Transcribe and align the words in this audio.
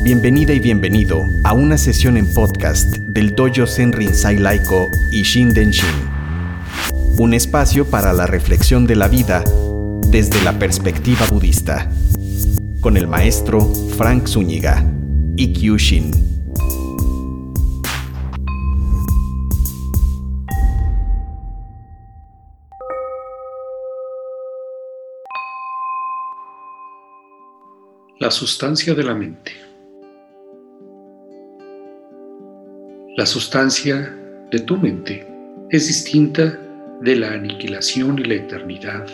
Bienvenida 0.00 0.54
y 0.54 0.60
bienvenido 0.60 1.26
a 1.42 1.54
una 1.54 1.76
sesión 1.76 2.16
en 2.16 2.32
podcast 2.32 2.98
del 2.98 3.34
Dojo 3.34 3.66
Zen 3.66 3.92
Rinzai 3.92 4.38
Laiko 4.38 4.92
y 5.10 5.22
Shinden 5.22 5.70
Shin. 5.72 5.90
Un 7.18 7.34
espacio 7.34 7.84
para 7.84 8.12
la 8.12 8.28
reflexión 8.28 8.86
de 8.86 8.94
la 8.94 9.08
vida 9.08 9.42
desde 10.06 10.40
la 10.44 10.56
perspectiva 10.56 11.26
budista. 11.26 11.90
Con 12.80 12.96
el 12.96 13.08
maestro 13.08 13.60
Frank 13.96 14.28
Zúñiga 14.28 14.84
y 15.36 15.52
Kyushin. 15.52 16.12
La 28.20 28.30
sustancia 28.30 28.94
de 28.94 29.02
la 29.02 29.14
mente. 29.14 29.67
La 33.18 33.26
sustancia 33.26 34.16
de 34.52 34.60
tu 34.60 34.76
mente 34.76 35.26
es 35.70 35.88
distinta 35.88 36.56
de 37.00 37.16
la 37.16 37.32
aniquilación 37.32 38.16
y 38.20 38.22
la 38.22 38.34
eternidad. 38.34 39.08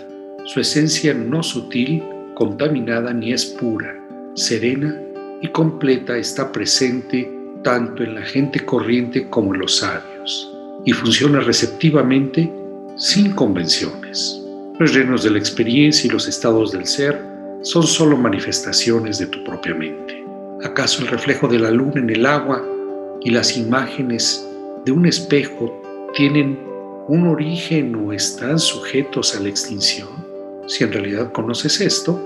Su 0.44 0.60
esencia 0.60 1.14
no 1.14 1.42
sutil, 1.42 2.02
contaminada 2.34 3.14
ni 3.14 3.32
es 3.32 3.46
pura, 3.46 3.98
serena 4.34 4.94
y 5.40 5.48
completa 5.48 6.18
está 6.18 6.52
presente 6.52 7.32
tanto 7.62 8.02
en 8.02 8.16
la 8.16 8.20
gente 8.20 8.62
corriente 8.66 9.26
como 9.30 9.54
en 9.54 9.62
los 9.62 9.76
sabios 9.76 10.52
y 10.84 10.92
funciona 10.92 11.40
receptivamente 11.40 12.52
sin 12.98 13.32
convenciones. 13.32 14.38
Los 14.78 14.92
reinos 14.92 15.24
de 15.24 15.30
la 15.30 15.38
experiencia 15.38 16.08
y 16.08 16.10
los 16.10 16.28
estados 16.28 16.72
del 16.72 16.84
ser 16.84 17.18
son 17.62 17.84
solo 17.84 18.18
manifestaciones 18.18 19.16
de 19.16 19.28
tu 19.28 19.42
propia 19.44 19.74
mente. 19.74 20.22
¿Acaso 20.62 21.00
el 21.00 21.08
reflejo 21.08 21.48
de 21.48 21.58
la 21.58 21.70
luna 21.70 22.02
en 22.02 22.10
el 22.10 22.26
agua 22.26 22.62
y 23.24 23.30
las 23.30 23.56
imágenes 23.56 24.46
de 24.84 24.92
un 24.92 25.06
espejo 25.06 25.82
tienen 26.14 26.60
un 27.08 27.26
origen 27.26 27.94
o 27.96 28.12
están 28.12 28.58
sujetos 28.58 29.34
a 29.34 29.40
la 29.40 29.48
extinción, 29.48 30.08
si 30.66 30.84
en 30.84 30.92
realidad 30.92 31.32
conoces 31.32 31.80
esto, 31.80 32.20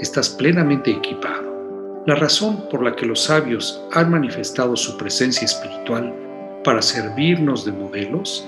estás 0.00 0.28
plenamente 0.28 0.90
equipado. 0.90 2.02
La 2.06 2.14
razón 2.14 2.68
por 2.70 2.84
la 2.84 2.94
que 2.94 3.06
los 3.06 3.24
sabios 3.24 3.82
han 3.92 4.10
manifestado 4.10 4.76
su 4.76 4.96
presencia 4.98 5.46
espiritual 5.46 6.14
para 6.62 6.82
servirnos 6.82 7.64
de 7.64 7.72
modelos 7.72 8.46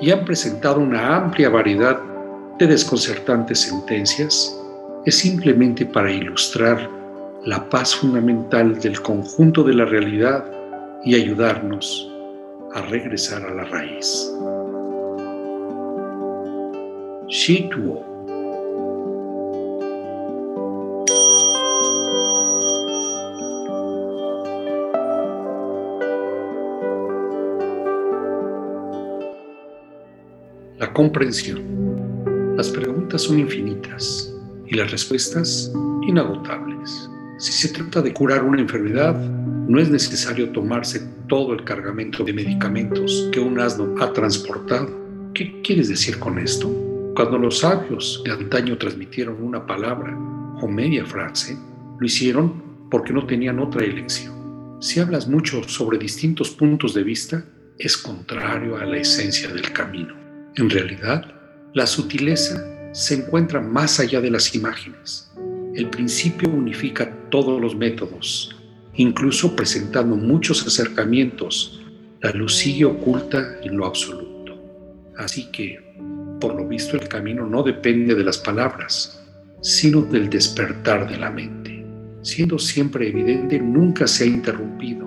y 0.00 0.10
han 0.10 0.24
presentado 0.24 0.80
una 0.80 1.16
amplia 1.16 1.48
variedad 1.48 2.00
de 2.58 2.66
desconcertantes 2.66 3.60
sentencias 3.60 4.56
es 5.04 5.16
simplemente 5.16 5.86
para 5.86 6.10
ilustrar 6.10 6.90
la 7.44 7.68
paz 7.68 7.94
fundamental 7.94 8.80
del 8.80 9.00
conjunto 9.00 9.62
de 9.62 9.74
la 9.74 9.84
realidad 9.84 10.55
y 11.06 11.14
ayudarnos 11.14 12.12
a 12.74 12.82
regresar 12.82 13.44
a 13.44 13.54
la 13.54 13.64
raíz. 13.64 14.28
La 30.78 30.92
comprensión. 30.92 32.56
Las 32.56 32.68
preguntas 32.70 33.22
son 33.22 33.38
infinitas 33.38 34.34
y 34.66 34.74
las 34.74 34.90
respuestas 34.90 35.72
inagotables. 36.08 37.08
Si 37.38 37.52
se 37.52 37.68
trata 37.68 38.00
de 38.00 38.14
curar 38.14 38.44
una 38.44 38.62
enfermedad, 38.62 39.14
no 39.14 39.78
es 39.78 39.90
necesario 39.90 40.52
tomarse 40.52 41.06
todo 41.28 41.52
el 41.52 41.64
cargamento 41.64 42.24
de 42.24 42.32
medicamentos 42.32 43.28
que 43.30 43.40
un 43.40 43.60
asno 43.60 43.94
ha 44.00 44.10
transportado. 44.14 44.88
¿Qué 45.34 45.60
quieres 45.60 45.88
decir 45.88 46.18
con 46.18 46.38
esto? 46.38 46.72
Cuando 47.14 47.36
los 47.36 47.58
sabios 47.58 48.22
de 48.24 48.30
antaño 48.30 48.78
transmitieron 48.78 49.42
una 49.42 49.66
palabra 49.66 50.16
o 50.62 50.66
media 50.66 51.04
frase, 51.04 51.58
lo 51.98 52.06
hicieron 52.06 52.88
porque 52.90 53.12
no 53.12 53.26
tenían 53.26 53.58
otra 53.58 53.84
elección. 53.84 54.78
Si 54.80 55.00
hablas 55.00 55.28
mucho 55.28 55.62
sobre 55.64 55.98
distintos 55.98 56.50
puntos 56.50 56.94
de 56.94 57.02
vista, 57.02 57.44
es 57.78 57.98
contrario 57.98 58.78
a 58.78 58.86
la 58.86 58.96
esencia 58.96 59.48
del 59.48 59.72
camino. 59.72 60.14
En 60.56 60.70
realidad, 60.70 61.34
la 61.74 61.86
sutileza 61.86 62.92
se 62.94 63.16
encuentra 63.16 63.60
más 63.60 64.00
allá 64.00 64.22
de 64.22 64.30
las 64.30 64.54
imágenes. 64.54 65.30
El 65.76 65.90
principio 65.90 66.48
unifica 66.48 67.14
todos 67.28 67.60
los 67.60 67.76
métodos, 67.76 68.56
incluso 68.94 69.54
presentando 69.54 70.16
muchos 70.16 70.66
acercamientos, 70.66 71.84
la 72.22 72.30
luz 72.30 72.54
sigue 72.54 72.86
oculta 72.86 73.58
en 73.62 73.76
lo 73.76 73.84
absoluto. 73.84 74.54
Así 75.18 75.52
que, 75.52 75.78
por 76.40 76.54
lo 76.54 76.66
visto, 76.66 76.96
el 76.96 77.06
camino 77.08 77.46
no 77.46 77.62
depende 77.62 78.14
de 78.14 78.24
las 78.24 78.38
palabras, 78.38 79.22
sino 79.60 80.00
del 80.00 80.30
despertar 80.30 81.10
de 81.10 81.18
la 81.18 81.30
mente. 81.30 81.84
Siendo 82.22 82.58
siempre 82.58 83.08
evidente, 83.08 83.58
nunca 83.58 84.06
se 84.06 84.24
ha 84.24 84.28
interrumpido. 84.28 85.06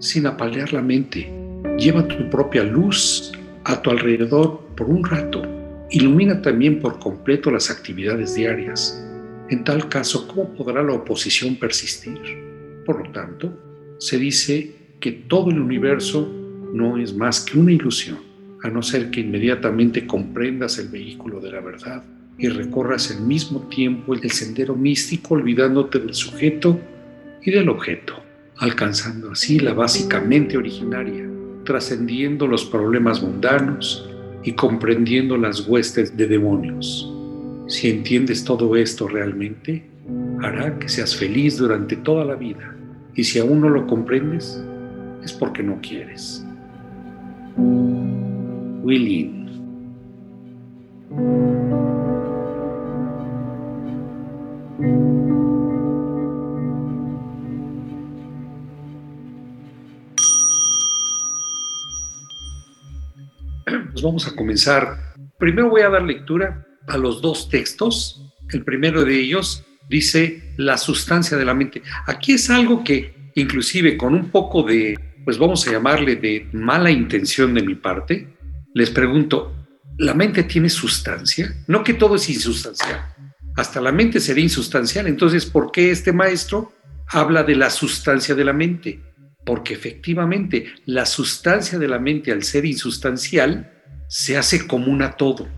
Sin 0.00 0.26
apalear 0.26 0.74
la 0.74 0.82
mente, 0.82 1.32
lleva 1.78 2.06
tu 2.06 2.28
propia 2.28 2.62
luz 2.62 3.32
a 3.64 3.80
tu 3.80 3.88
alrededor 3.88 4.66
por 4.76 4.86
un 4.86 5.02
rato. 5.02 5.40
Ilumina 5.88 6.42
también 6.42 6.78
por 6.78 6.98
completo 6.98 7.50
las 7.50 7.70
actividades 7.70 8.34
diarias. 8.34 9.02
En 9.50 9.64
tal 9.64 9.88
caso, 9.88 10.28
¿cómo 10.28 10.54
podrá 10.54 10.80
la 10.80 10.92
oposición 10.92 11.56
persistir? 11.56 12.20
Por 12.86 13.04
lo 13.04 13.12
tanto, 13.12 13.96
se 13.98 14.16
dice 14.16 14.76
que 15.00 15.10
todo 15.10 15.50
el 15.50 15.60
universo 15.60 16.32
no 16.72 16.96
es 16.98 17.12
más 17.16 17.40
que 17.40 17.58
una 17.58 17.72
ilusión, 17.72 18.18
a 18.62 18.68
no 18.68 18.80
ser 18.80 19.10
que 19.10 19.20
inmediatamente 19.20 20.06
comprendas 20.06 20.78
el 20.78 20.86
vehículo 20.86 21.40
de 21.40 21.50
la 21.50 21.60
verdad 21.60 22.04
y 22.38 22.48
recorras 22.48 23.10
al 23.10 23.22
mismo 23.22 23.66
tiempo 23.68 24.14
el 24.14 24.30
sendero 24.30 24.76
místico 24.76 25.34
olvidándote 25.34 25.98
del 25.98 26.14
sujeto 26.14 26.78
y 27.42 27.50
del 27.50 27.70
objeto, 27.70 28.14
alcanzando 28.58 29.32
así 29.32 29.58
la 29.58 29.74
básicamente 29.74 30.56
originaria, 30.58 31.28
trascendiendo 31.64 32.46
los 32.46 32.64
problemas 32.64 33.20
mundanos 33.20 34.08
y 34.44 34.52
comprendiendo 34.52 35.36
las 35.36 35.66
huestes 35.66 36.16
de 36.16 36.28
demonios. 36.28 37.19
Si 37.70 37.88
entiendes 37.88 38.44
todo 38.44 38.74
esto 38.74 39.06
realmente, 39.06 39.88
hará 40.42 40.76
que 40.80 40.88
seas 40.88 41.14
feliz 41.14 41.56
durante 41.56 41.94
toda 41.94 42.24
la 42.24 42.34
vida. 42.34 42.74
Y 43.14 43.22
si 43.22 43.38
aún 43.38 43.60
no 43.60 43.68
lo 43.68 43.86
comprendes, 43.86 44.60
es 45.22 45.32
porque 45.32 45.62
no 45.62 45.78
quieres. 45.80 46.44
William. 48.82 49.46
Pues 63.92 64.02
vamos 64.02 64.26
a 64.26 64.34
comenzar. 64.34 64.96
Primero 65.38 65.70
voy 65.70 65.82
a 65.82 65.88
dar 65.88 66.02
lectura 66.02 66.66
a 66.90 66.98
los 66.98 67.22
dos 67.22 67.48
textos. 67.48 68.22
El 68.50 68.64
primero 68.64 69.04
de 69.04 69.18
ellos 69.18 69.64
dice 69.88 70.54
la 70.56 70.76
sustancia 70.76 71.36
de 71.36 71.44
la 71.44 71.54
mente. 71.54 71.82
Aquí 72.06 72.32
es 72.32 72.50
algo 72.50 72.84
que 72.84 73.20
inclusive 73.34 73.96
con 73.96 74.14
un 74.14 74.30
poco 74.30 74.62
de, 74.62 74.98
pues 75.24 75.38
vamos 75.38 75.66
a 75.66 75.72
llamarle 75.72 76.16
de 76.16 76.48
mala 76.52 76.90
intención 76.90 77.54
de 77.54 77.62
mi 77.62 77.74
parte, 77.74 78.28
les 78.74 78.90
pregunto, 78.90 79.54
¿la 79.98 80.14
mente 80.14 80.44
tiene 80.44 80.68
sustancia? 80.68 81.64
No 81.66 81.82
que 81.82 81.94
todo 81.94 82.16
es 82.16 82.28
insustancial, 82.28 83.14
hasta 83.56 83.80
la 83.80 83.92
mente 83.92 84.20
sería 84.20 84.44
insustancial. 84.44 85.06
Entonces, 85.06 85.46
¿por 85.46 85.72
qué 85.72 85.90
este 85.90 86.12
maestro 86.12 86.72
habla 87.08 87.42
de 87.42 87.56
la 87.56 87.70
sustancia 87.70 88.34
de 88.34 88.44
la 88.44 88.52
mente? 88.52 89.00
Porque 89.44 89.74
efectivamente 89.74 90.66
la 90.86 91.06
sustancia 91.06 91.78
de 91.78 91.88
la 91.88 91.98
mente 91.98 92.30
al 92.30 92.42
ser 92.42 92.64
insustancial 92.64 93.72
se 94.08 94.36
hace 94.36 94.66
común 94.66 95.02
a 95.02 95.16
todo. 95.16 95.48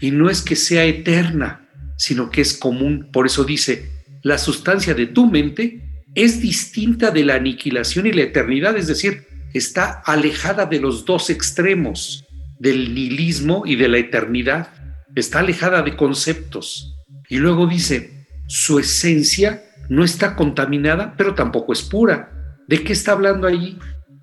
Y 0.00 0.10
no 0.10 0.30
es 0.30 0.42
que 0.42 0.56
sea 0.56 0.84
eterna, 0.84 1.68
sino 1.96 2.30
que 2.30 2.40
es 2.40 2.56
común. 2.56 3.08
Por 3.12 3.26
eso 3.26 3.44
dice, 3.44 3.90
la 4.22 4.38
sustancia 4.38 4.94
de 4.94 5.06
tu 5.06 5.30
mente 5.30 6.04
es 6.14 6.40
distinta 6.40 7.10
de 7.10 7.24
la 7.24 7.34
aniquilación 7.34 8.06
y 8.06 8.12
la 8.12 8.22
eternidad, 8.22 8.76
es 8.76 8.86
decir, 8.86 9.26
está 9.54 10.02
alejada 10.04 10.66
de 10.66 10.80
los 10.80 11.04
dos 11.04 11.30
extremos, 11.30 12.24
del 12.58 12.94
nihilismo 12.94 13.62
y 13.66 13.76
de 13.76 13.88
la 13.88 13.98
eternidad. 13.98 14.68
Está 15.14 15.40
alejada 15.40 15.82
de 15.82 15.96
conceptos. 15.96 16.96
Y 17.28 17.38
luego 17.38 17.66
dice, 17.66 18.26
su 18.46 18.78
esencia 18.78 19.62
no 19.88 20.04
está 20.04 20.36
contaminada, 20.36 21.14
pero 21.16 21.34
tampoco 21.34 21.72
es 21.72 21.82
pura. 21.82 22.30
¿De 22.66 22.82
qué 22.82 22.92
está 22.92 23.12
hablando 23.12 23.46
allí? 23.46 23.78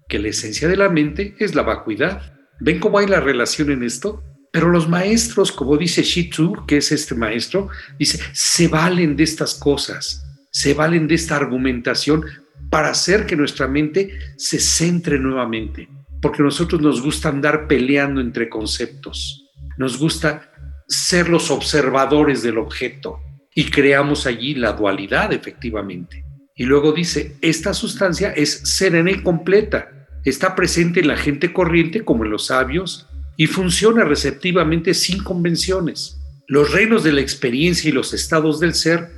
Que 0.07 0.19
la 0.19 0.29
esencia 0.29 0.67
de 0.67 0.77
la 0.77 0.89
mente 0.89 1.35
es 1.39 1.55
la 1.55 1.63
vacuidad. 1.63 2.33
¿Ven 2.59 2.79
cómo 2.79 2.99
hay 2.99 3.07
la 3.07 3.19
relación 3.19 3.71
en 3.71 3.83
esto? 3.83 4.23
Pero 4.55 4.69
los 4.69 4.87
maestros, 4.87 5.51
como 5.51 5.75
dice 5.75 6.01
Shitu, 6.01 6.65
que 6.65 6.77
es 6.77 6.89
este 6.93 7.13
maestro, 7.13 7.67
dice, 7.99 8.21
se 8.31 8.69
valen 8.69 9.17
de 9.17 9.25
estas 9.25 9.53
cosas, 9.53 10.23
se 10.49 10.73
valen 10.73 11.09
de 11.09 11.15
esta 11.15 11.35
argumentación 11.35 12.23
para 12.69 12.91
hacer 12.91 13.25
que 13.25 13.35
nuestra 13.35 13.67
mente 13.67 14.17
se 14.37 14.57
centre 14.61 15.19
nuevamente, 15.19 15.89
porque 16.21 16.41
nosotros 16.41 16.81
nos 16.81 17.01
gusta 17.01 17.27
andar 17.27 17.67
peleando 17.67 18.21
entre 18.21 18.47
conceptos, 18.47 19.45
nos 19.77 19.99
gusta 19.99 20.49
ser 20.87 21.27
los 21.27 21.51
observadores 21.51 22.41
del 22.41 22.57
objeto. 22.57 23.19
Y 23.53 23.65
creamos 23.65 24.25
allí 24.25 24.55
la 24.55 24.71
dualidad 24.71 25.33
efectivamente. 25.33 26.23
Y 26.55 26.63
luego 26.63 26.93
dice, 26.93 27.35
esta 27.41 27.73
sustancia 27.73 28.31
es 28.31 28.51
serena 28.63 29.11
y 29.11 29.21
completa, 29.21 30.07
está 30.23 30.55
presente 30.55 31.01
en 31.01 31.09
la 31.09 31.17
gente 31.17 31.51
corriente 31.51 32.05
como 32.05 32.23
en 32.23 32.31
los 32.31 32.45
sabios 32.45 33.09
y 33.37 33.47
funciona 33.47 34.03
receptivamente 34.03 34.93
sin 34.93 35.23
convenciones. 35.23 36.19
Los 36.47 36.71
reinos 36.71 37.03
de 37.03 37.13
la 37.13 37.21
experiencia 37.21 37.89
y 37.89 37.93
los 37.93 38.13
estados 38.13 38.59
del 38.59 38.73
ser 38.73 39.09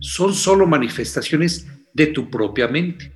son 0.00 0.34
solo 0.34 0.66
manifestaciones 0.66 1.66
de 1.94 2.08
tu 2.08 2.30
propia 2.30 2.68
mente. 2.68 3.12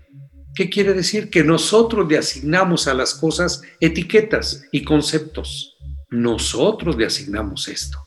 ¿Qué 0.54 0.70
quiere 0.70 0.94
decir? 0.94 1.28
Que 1.28 1.44
nosotros 1.44 2.08
le 2.08 2.16
asignamos 2.16 2.88
a 2.88 2.94
las 2.94 3.14
cosas 3.14 3.62
etiquetas 3.80 4.64
y 4.72 4.84
conceptos. 4.84 5.76
Nosotros 6.10 6.96
le 6.96 7.06
asignamos 7.06 7.68
esto. 7.68 7.98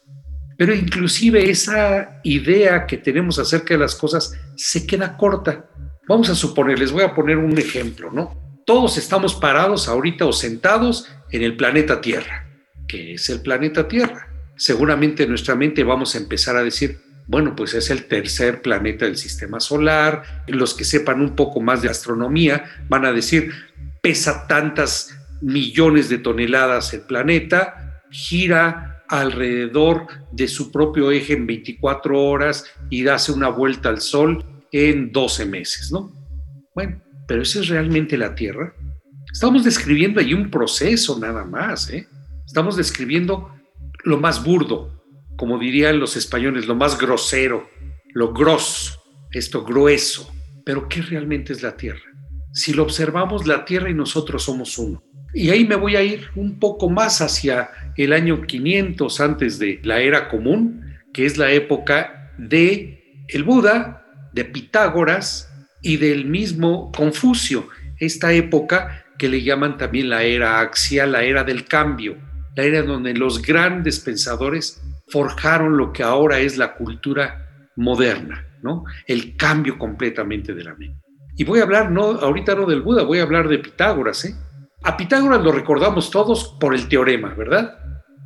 Pero 0.58 0.74
inclusive 0.74 1.50
esa 1.50 2.20
idea 2.24 2.86
que 2.88 2.98
tenemos 2.98 3.38
acerca 3.38 3.76
de 3.76 3.80
las 3.80 3.96
cosas 3.96 4.34
se 4.56 4.88
queda 4.88 5.16
corta. 5.16 5.70
Vamos 6.08 6.30
a 6.30 6.36
suponer, 6.36 6.80
les 6.80 6.92
voy 6.92 7.04
a 7.04 7.14
poner 7.14 7.38
un 7.38 7.58
ejemplo, 7.58 8.12
¿no? 8.12 8.34
Todos 8.66 8.98
estamos 8.98 9.36
parados 9.36 9.88
ahorita 9.88 10.26
o 10.26 10.34
sentados 10.34 11.08
en 11.32 11.44
el 11.44 11.56
planeta 11.56 12.02
Tierra. 12.02 12.48
¿Qué 12.88 13.14
es 13.14 13.30
el 13.30 13.42
planeta 13.42 13.88
Tierra? 13.88 14.28
Seguramente 14.56 15.24
en 15.24 15.30
nuestra 15.30 15.56
mente 15.56 15.84
vamos 15.84 16.16
a 16.16 16.18
empezar 16.18 16.56
a 16.56 16.64
decir, 16.64 17.00
bueno, 17.28 17.56
pues 17.56 17.76
es 17.76 17.92
el 17.92 18.06
tercer 18.06 18.62
planeta 18.62 19.06
del 19.06 19.16
sistema 19.16 19.60
solar. 19.60 20.24
Los 20.48 20.74
que 20.74 20.84
sepan 20.84 21.22
un 21.22 21.36
poco 21.36 21.62
más 21.62 21.82
de 21.82 21.90
astronomía 21.90 22.66
van 22.90 23.06
a 23.06 23.12
decir, 23.12 23.52
pesa 24.02 24.48
tantas 24.48 25.16
millones 25.42 26.10
de 26.10 26.18
toneladas 26.18 26.94
el 26.94 27.02
planeta, 27.02 28.02
gira 28.10 29.04
alrededor 29.08 30.08
de 30.32 30.48
su 30.48 30.72
propio 30.72 31.12
eje 31.12 31.34
en 31.34 31.48
24 31.48 32.22
horas 32.22 32.66
y 32.90 33.08
hace 33.08 33.32
una 33.32 33.50
vuelta 33.50 33.90
al 33.90 34.02
Sol 34.02 34.44
en 34.72 35.12
12 35.12 35.46
meses, 35.46 35.92
¿no? 35.92 36.12
Bueno, 36.76 37.02
pero 37.28 37.42
¿eso 37.42 37.62
es 37.62 37.68
realmente 37.68 38.18
la 38.18 38.36
Tierra? 38.36 38.74
Estamos 39.32 39.64
describiendo 39.64 40.20
ahí 40.20 40.34
un 40.34 40.50
proceso 40.50 41.20
nada 41.20 41.46
más, 41.46 41.90
¿eh? 41.90 42.08
Estamos 42.46 42.76
describiendo 42.76 43.54
lo 44.04 44.20
más 44.20 44.44
burdo, 44.44 45.04
como 45.38 45.60
dirían 45.60 46.00
los 46.00 46.16
españoles, 46.16 46.66
lo 46.68 46.76
más 46.76 46.98
grosero, 46.98 47.70
lo 48.14 48.34
grosso, 48.34 49.02
esto 49.32 49.64
grueso. 49.64 50.34
Pero 50.66 50.90
¿qué 50.90 51.02
realmente 51.02 51.54
es 51.54 51.62
la 51.62 51.78
Tierra? 51.78 52.02
Si 52.54 52.74
lo 52.74 52.84
observamos, 52.84 53.46
la 53.46 53.66
Tierra 53.66 53.90
y 53.90 53.94
nosotros 53.94 54.44
somos 54.44 54.78
uno. 54.78 55.04
Y 55.34 55.52
ahí 55.52 55.66
me 55.66 55.76
voy 55.76 55.96
a 55.96 56.02
ir 56.02 56.30
un 56.36 56.58
poco 56.58 56.90
más 56.90 57.22
hacia 57.22 57.70
el 57.96 58.14
año 58.14 58.42
500 58.42 59.20
antes 59.22 59.60
de 59.60 59.80
la 59.84 60.00
era 60.02 60.28
común, 60.28 60.84
que 61.14 61.26
es 61.26 61.38
la 61.38 61.52
época 61.52 62.34
de 62.40 63.26
el 63.28 63.44
Buda, 63.44 64.06
de 64.34 64.46
Pitágoras 64.46 65.52
y 65.84 65.98
del 65.98 66.26
mismo 66.26 66.92
Confucio. 66.92 67.68
Esta 68.00 68.34
época 68.34 69.06
que 69.20 69.30
le 69.30 69.44
llaman 69.44 69.78
también 69.78 70.10
la 70.10 70.24
era 70.24 70.62
axial, 70.62 71.12
la 71.12 71.24
era 71.24 71.44
del 71.44 71.66
cambio, 71.66 72.18
la 72.56 72.64
era 72.64 72.82
donde 72.82 73.14
los 73.14 73.44
grandes 73.44 74.00
pensadores 74.00 74.82
forjaron 75.10 75.78
lo 75.78 75.92
que 75.94 76.02
ahora 76.02 76.40
es 76.40 76.58
la 76.58 76.74
cultura 76.74 77.70
moderna, 77.76 78.48
¿no? 78.64 78.86
El 79.06 79.36
cambio 79.36 79.78
completamente 79.78 80.56
de 80.56 80.64
la 80.64 80.74
mente. 80.74 81.02
Y 81.38 81.44
voy 81.44 81.60
a 81.60 81.64
hablar, 81.64 81.92
no, 81.92 82.04
ahorita 82.04 82.56
no 82.56 82.66
del 82.66 82.82
Buda, 82.82 83.04
voy 83.04 83.20
a 83.20 83.24
hablar 83.24 83.48
de 83.48 83.60
Pitágoras, 83.60 84.26
¿eh? 84.26 84.36
A 84.84 84.96
Pitágoras 84.96 85.44
lo 85.44 85.52
recordamos 85.52 86.10
todos 86.10 86.56
por 86.60 86.74
el 86.74 86.88
teorema, 86.88 87.34
¿verdad? 87.36 87.78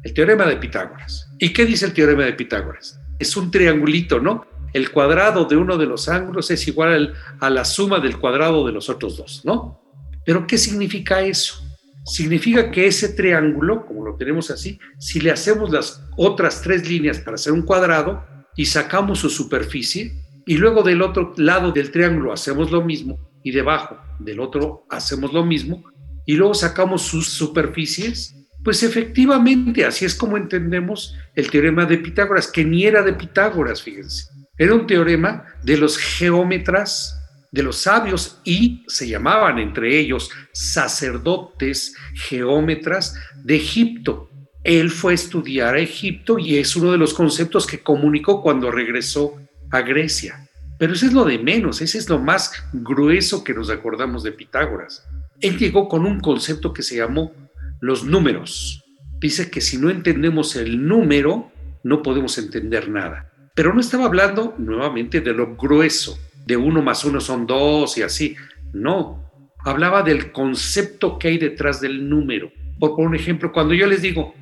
El 0.03 0.13
teorema 0.13 0.45
de 0.45 0.57
Pitágoras. 0.57 1.29
¿Y 1.39 1.51
qué 1.51 1.65
dice 1.65 1.87
el 1.87 1.93
teorema 1.93 2.23
de 2.23 2.33
Pitágoras? 2.33 2.99
Es 3.17 3.35
un 3.35 3.49
triangulito, 3.49 4.19
¿no? 4.19 4.45
El 4.73 4.91
cuadrado 4.91 5.45
de 5.45 5.55
uno 5.55 5.77
de 5.77 5.85
los 5.85 6.09
ángulos 6.09 6.51
es 6.51 6.67
igual 6.67 7.13
a 7.39 7.49
la 7.49 7.65
suma 7.65 7.99
del 7.99 8.17
cuadrado 8.17 8.65
de 8.65 8.71
los 8.71 8.89
otros 8.89 9.17
dos, 9.17 9.41
¿no? 9.43 9.82
Pero 10.25 10.47
¿qué 10.47 10.57
significa 10.57 11.21
eso? 11.21 11.63
significa 12.05 12.69
que 12.69 12.87
ese 12.87 13.09
triángulo, 13.09 13.85
como 13.85 14.05
lo 14.05 14.15
tenemos 14.15 14.51
así, 14.51 14.79
si 14.99 15.19
le 15.19 15.31
hacemos 15.31 15.71
las 15.71 16.03
otras 16.17 16.61
tres 16.61 16.87
líneas 16.87 17.19
para 17.19 17.35
hacer 17.35 17.53
un 17.53 17.63
cuadrado 17.63 18.25
y 18.55 18.65
sacamos 18.65 19.19
su 19.19 19.29
superficie, 19.29 20.13
y 20.45 20.57
luego 20.57 20.83
del 20.83 21.01
otro 21.01 21.33
lado 21.37 21.71
del 21.71 21.91
triángulo 21.91 22.33
hacemos 22.33 22.71
lo 22.71 22.83
mismo, 22.83 23.17
y 23.43 23.51
debajo 23.51 23.97
del 24.19 24.39
otro 24.39 24.85
hacemos 24.89 25.31
lo 25.33 25.45
mismo, 25.45 25.83
y 26.25 26.35
luego 26.35 26.53
sacamos 26.53 27.03
sus 27.03 27.29
superficies, 27.29 28.35
pues 28.63 28.83
efectivamente 28.83 29.85
así 29.85 30.05
es 30.05 30.15
como 30.15 30.37
entendemos 30.37 31.15
el 31.35 31.49
teorema 31.49 31.85
de 31.85 31.97
Pitágoras, 31.97 32.47
que 32.47 32.63
ni 32.63 32.85
era 32.85 33.01
de 33.01 33.13
Pitágoras, 33.13 33.81
fíjense. 33.81 34.29
Era 34.57 34.75
un 34.75 34.85
teorema 34.85 35.45
de 35.63 35.77
los 35.77 35.97
geómetras 35.97 37.19
de 37.53 37.61
los 37.61 37.77
sabios 37.77 38.41
y 38.43 38.83
se 38.87 39.07
llamaban 39.07 39.59
entre 39.59 39.99
ellos 39.99 40.31
sacerdotes 40.51 41.95
geómetras 42.15 43.15
de 43.43 43.55
Egipto. 43.55 44.29
Él 44.63 44.89
fue 44.89 45.13
a 45.13 45.15
estudiar 45.15 45.75
a 45.75 45.79
Egipto 45.79 46.39
y 46.39 46.57
es 46.57 46.75
uno 46.75 46.91
de 46.91 46.97
los 46.97 47.13
conceptos 47.13 47.67
que 47.67 47.79
comunicó 47.79 48.41
cuando 48.41 48.71
regresó 48.71 49.35
a 49.69 49.81
Grecia. 49.81 50.49
Pero 50.79 50.93
eso 50.93 51.05
es 51.05 51.13
lo 51.13 51.25
de 51.25 51.37
menos, 51.37 51.79
ese 51.81 51.99
es 51.99 52.09
lo 52.09 52.17
más 52.17 52.51
grueso 52.73 53.43
que 53.43 53.53
nos 53.53 53.69
acordamos 53.69 54.23
de 54.23 54.31
Pitágoras. 54.31 55.05
Él 55.39 55.59
llegó 55.59 55.87
con 55.87 56.07
un 56.07 56.19
concepto 56.21 56.73
que 56.73 56.81
se 56.81 56.97
llamó 56.97 57.33
los 57.81 58.03
números. 58.03 58.83
Dice 59.19 59.51
que 59.51 59.61
si 59.61 59.77
no 59.77 59.91
entendemos 59.91 60.55
el 60.55 60.87
número, 60.87 61.51
no 61.83 62.01
podemos 62.01 62.35
entender 62.39 62.89
nada. 62.89 63.31
Pero 63.53 63.75
no 63.75 63.79
estaba 63.79 64.05
hablando 64.05 64.55
nuevamente 64.57 65.21
de 65.21 65.33
lo 65.33 65.55
grueso, 65.55 66.17
de 66.45 66.57
uno 66.57 66.81
más 66.81 67.05
uno 67.05 67.19
son 67.19 67.45
dos 67.45 67.97
y 67.97 68.03
así. 68.03 68.35
No, 68.73 69.31
hablaba 69.65 70.03
del 70.03 70.31
concepto 70.31 71.17
que 71.17 71.29
hay 71.29 71.37
detrás 71.37 71.81
del 71.81 72.09
número. 72.09 72.51
Por, 72.79 72.95
por 72.95 73.15
ejemplo, 73.15 73.51
cuando 73.51 73.73
yo 73.73 73.87
les 73.87 74.01
digo, 74.01 74.33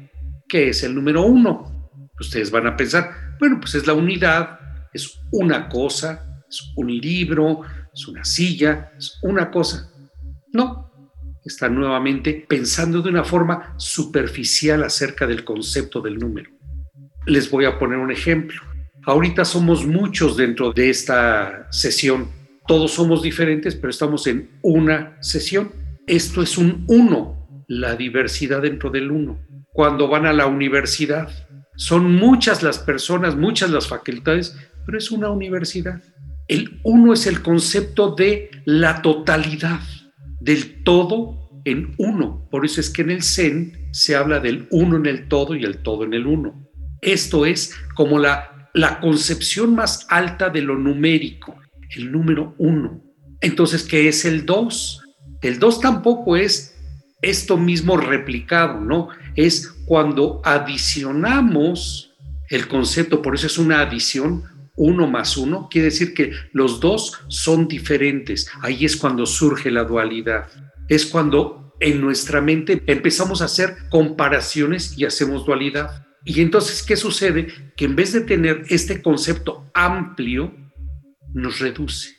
¿qué 0.47 0.69
es 0.69 0.83
el 0.83 0.95
número 0.95 1.23
uno? 1.23 1.89
Ustedes 2.19 2.51
van 2.51 2.67
a 2.67 2.75
pensar, 2.75 3.11
bueno, 3.39 3.59
pues 3.59 3.75
es 3.75 3.87
la 3.87 3.93
unidad, 3.93 4.59
es 4.93 5.21
una 5.31 5.69
cosa, 5.69 6.43
es 6.47 6.71
un 6.75 6.95
libro, 6.95 7.61
es 7.93 8.07
una 8.07 8.23
silla, 8.23 8.91
es 8.97 9.17
una 9.23 9.49
cosa. 9.49 9.91
No, 10.53 10.91
está 11.43 11.69
nuevamente 11.69 12.45
pensando 12.47 13.01
de 13.01 13.09
una 13.09 13.23
forma 13.23 13.73
superficial 13.77 14.83
acerca 14.83 15.25
del 15.25 15.43
concepto 15.43 16.01
del 16.01 16.17
número. 16.17 16.51
Les 17.25 17.49
voy 17.49 17.65
a 17.65 17.77
poner 17.77 17.97
un 17.97 18.11
ejemplo. 18.11 18.61
Ahorita 19.05 19.45
somos 19.45 19.85
muchos 19.87 20.37
dentro 20.37 20.73
de 20.73 20.91
esta 20.91 21.67
sesión. 21.71 22.27
Todos 22.67 22.91
somos 22.91 23.23
diferentes, 23.23 23.75
pero 23.75 23.89
estamos 23.89 24.27
en 24.27 24.49
una 24.61 25.17
sesión. 25.21 25.71
Esto 26.05 26.43
es 26.43 26.57
un 26.57 26.85
uno, 26.87 27.65
la 27.67 27.95
diversidad 27.95 28.61
dentro 28.61 28.91
del 28.91 29.09
uno. 29.09 29.39
Cuando 29.73 30.07
van 30.07 30.27
a 30.27 30.33
la 30.33 30.45
universidad, 30.45 31.29
son 31.75 32.13
muchas 32.13 32.61
las 32.61 32.77
personas, 32.77 33.35
muchas 33.35 33.71
las 33.71 33.87
facultades, 33.87 34.55
pero 34.85 34.99
es 34.99 35.09
una 35.09 35.29
universidad. 35.29 36.01
El 36.47 36.79
uno 36.83 37.13
es 37.13 37.25
el 37.25 37.41
concepto 37.41 38.13
de 38.13 38.51
la 38.65 39.01
totalidad, 39.01 39.79
del 40.39 40.83
todo 40.83 41.61
en 41.65 41.95
uno. 41.97 42.47
Por 42.51 42.65
eso 42.65 42.79
es 42.79 42.91
que 42.91 43.01
en 43.01 43.09
el 43.09 43.23
Zen 43.23 43.89
se 43.93 44.15
habla 44.15 44.39
del 44.39 44.67
uno 44.69 44.97
en 44.97 45.07
el 45.07 45.27
todo 45.27 45.55
y 45.55 45.63
el 45.63 45.79
todo 45.79 46.03
en 46.03 46.13
el 46.13 46.27
uno. 46.27 46.69
Esto 47.01 47.47
es 47.47 47.73
como 47.95 48.19
la 48.19 48.50
la 48.73 48.99
concepción 48.99 49.75
más 49.75 50.05
alta 50.09 50.49
de 50.49 50.61
lo 50.61 50.77
numérico, 50.77 51.55
el 51.95 52.11
número 52.11 52.55
uno. 52.57 53.03
Entonces, 53.41 53.83
¿qué 53.83 54.07
es 54.07 54.25
el 54.25 54.45
dos? 54.45 55.01
El 55.41 55.59
dos 55.59 55.79
tampoco 55.79 56.37
es 56.37 56.75
esto 57.21 57.57
mismo 57.57 57.97
replicado, 57.97 58.79
¿no? 58.79 59.09
Es 59.35 59.67
cuando 59.85 60.41
adicionamos 60.43 62.13
el 62.49 62.67
concepto, 62.67 63.21
por 63.21 63.35
eso 63.35 63.47
es 63.47 63.57
una 63.57 63.81
adición, 63.81 64.43
uno 64.75 65.07
más 65.07 65.37
uno, 65.37 65.67
quiere 65.69 65.85
decir 65.85 66.13
que 66.13 66.31
los 66.53 66.79
dos 66.79 67.19
son 67.27 67.67
diferentes. 67.67 68.49
Ahí 68.61 68.85
es 68.85 68.97
cuando 68.97 69.25
surge 69.25 69.71
la 69.71 69.83
dualidad. 69.83 70.47
Es 70.87 71.05
cuando 71.05 71.73
en 71.79 72.01
nuestra 72.01 72.41
mente 72.41 72.81
empezamos 72.87 73.41
a 73.41 73.45
hacer 73.45 73.75
comparaciones 73.89 74.97
y 74.97 75.05
hacemos 75.05 75.45
dualidad. 75.45 76.05
Y 76.23 76.41
entonces, 76.41 76.83
¿qué 76.83 76.95
sucede? 76.95 77.47
Que 77.75 77.85
en 77.85 77.95
vez 77.95 78.13
de 78.13 78.21
tener 78.21 78.63
este 78.69 79.01
concepto 79.01 79.69
amplio, 79.73 80.53
nos 81.33 81.59
reduce, 81.59 82.17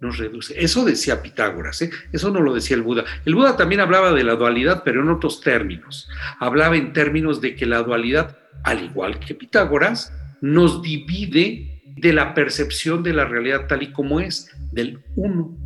nos 0.00 0.18
reduce. 0.18 0.54
Eso 0.62 0.84
decía 0.84 1.22
Pitágoras, 1.22 1.82
¿eh? 1.82 1.90
eso 2.12 2.30
no 2.30 2.40
lo 2.40 2.54
decía 2.54 2.76
el 2.76 2.82
Buda. 2.82 3.04
El 3.24 3.34
Buda 3.34 3.56
también 3.56 3.80
hablaba 3.80 4.12
de 4.12 4.24
la 4.24 4.36
dualidad, 4.36 4.82
pero 4.84 5.02
en 5.02 5.10
otros 5.10 5.40
términos. 5.40 6.08
Hablaba 6.38 6.76
en 6.76 6.92
términos 6.92 7.40
de 7.40 7.54
que 7.54 7.66
la 7.66 7.82
dualidad, 7.82 8.38
al 8.64 8.84
igual 8.84 9.18
que 9.18 9.34
Pitágoras, 9.34 10.12
nos 10.40 10.82
divide 10.82 11.82
de 11.96 12.12
la 12.12 12.34
percepción 12.34 13.02
de 13.02 13.12
la 13.12 13.24
realidad 13.24 13.66
tal 13.66 13.82
y 13.82 13.92
como 13.92 14.20
es, 14.20 14.50
del 14.72 15.02
uno. 15.16 15.56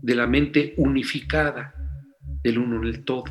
de 0.00 0.14
la 0.14 0.26
mente 0.28 0.74
unificada, 0.76 1.74
del 2.44 2.58
uno 2.58 2.76
en 2.76 2.84
el 2.84 3.04
todo. 3.04 3.24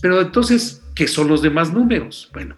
Pero 0.00 0.20
entonces, 0.20 0.82
¿qué 0.94 1.08
son 1.08 1.28
los 1.28 1.42
demás 1.42 1.72
números? 1.72 2.30
Bueno, 2.32 2.56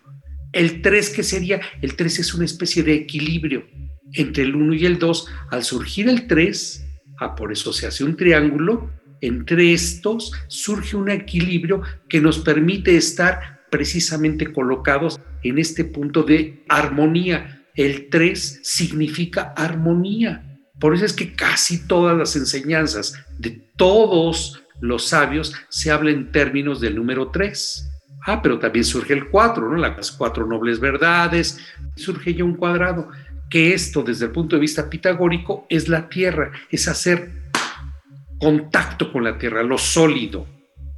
el 0.59 0.83
3, 0.83 1.11
¿qué 1.11 1.23
sería? 1.23 1.61
El 1.81 1.95
3 1.95 2.19
es 2.19 2.35
una 2.35 2.45
especie 2.45 2.83
de 2.83 2.95
equilibrio 2.95 3.65
entre 4.13 4.43
el 4.43 4.57
1 4.57 4.75
y 4.75 4.87
el 4.87 4.99
2. 4.99 5.27
Al 5.51 5.63
surgir 5.63 6.09
el 6.09 6.27
3, 6.27 6.85
ah, 7.21 7.37
por 7.37 7.53
eso 7.53 7.73
se 7.73 7.87
hace 7.87 8.03
un 8.03 8.17
triángulo, 8.17 8.91
entre 9.21 9.73
estos 9.73 10.33
surge 10.49 10.97
un 10.97 11.11
equilibrio 11.11 11.83
que 12.09 12.21
nos 12.21 12.41
permite 12.41 12.97
estar 12.97 13.63
precisamente 13.71 14.53
colocados 14.53 15.21
en 15.43 15.59
este 15.59 15.85
punto 15.85 16.25
de 16.25 16.65
armonía. 16.69 17.65
El 17.75 18.09
3 18.09 18.61
significa 18.65 19.55
armonía. 19.57 20.59
Por 20.81 20.95
eso 20.95 21.05
es 21.05 21.13
que 21.13 21.35
casi 21.35 21.87
todas 21.87 22.17
las 22.17 22.35
enseñanzas 22.35 23.15
de 23.39 23.51
todos 23.77 24.63
los 24.81 25.07
sabios 25.07 25.55
se 25.69 25.91
hablan 25.91 26.15
en 26.15 26.33
términos 26.33 26.81
del 26.81 26.97
número 26.97 27.31
3. 27.31 27.88
Ah, 28.29 28.43
pero 28.43 28.59
también 28.59 28.85
surge 28.85 29.15
el 29.15 29.31
4, 29.31 29.71
¿no? 29.71 29.77
Las 29.77 30.13
cuatro 30.13 30.47
nobles 30.47 30.79
verdades, 30.81 31.59
surge 31.97 32.35
ya 32.35 32.45
un 32.45 32.57
cuadrado, 32.57 33.09
que 33.49 33.73
esto 33.73 34.03
desde 34.03 34.27
el 34.27 34.33
punto 34.33 34.55
de 34.55 34.61
vista 34.61 34.91
pitagórico 34.91 35.67
es 35.71 35.89
la 35.89 36.11
tierra, 36.11 36.53
es 36.71 36.89
hacer 36.89 37.33
contacto 38.39 39.11
con 39.11 39.25
la 39.25 39.39
tierra, 39.39 39.63
lo 39.63 39.79
sólido. 39.79 40.47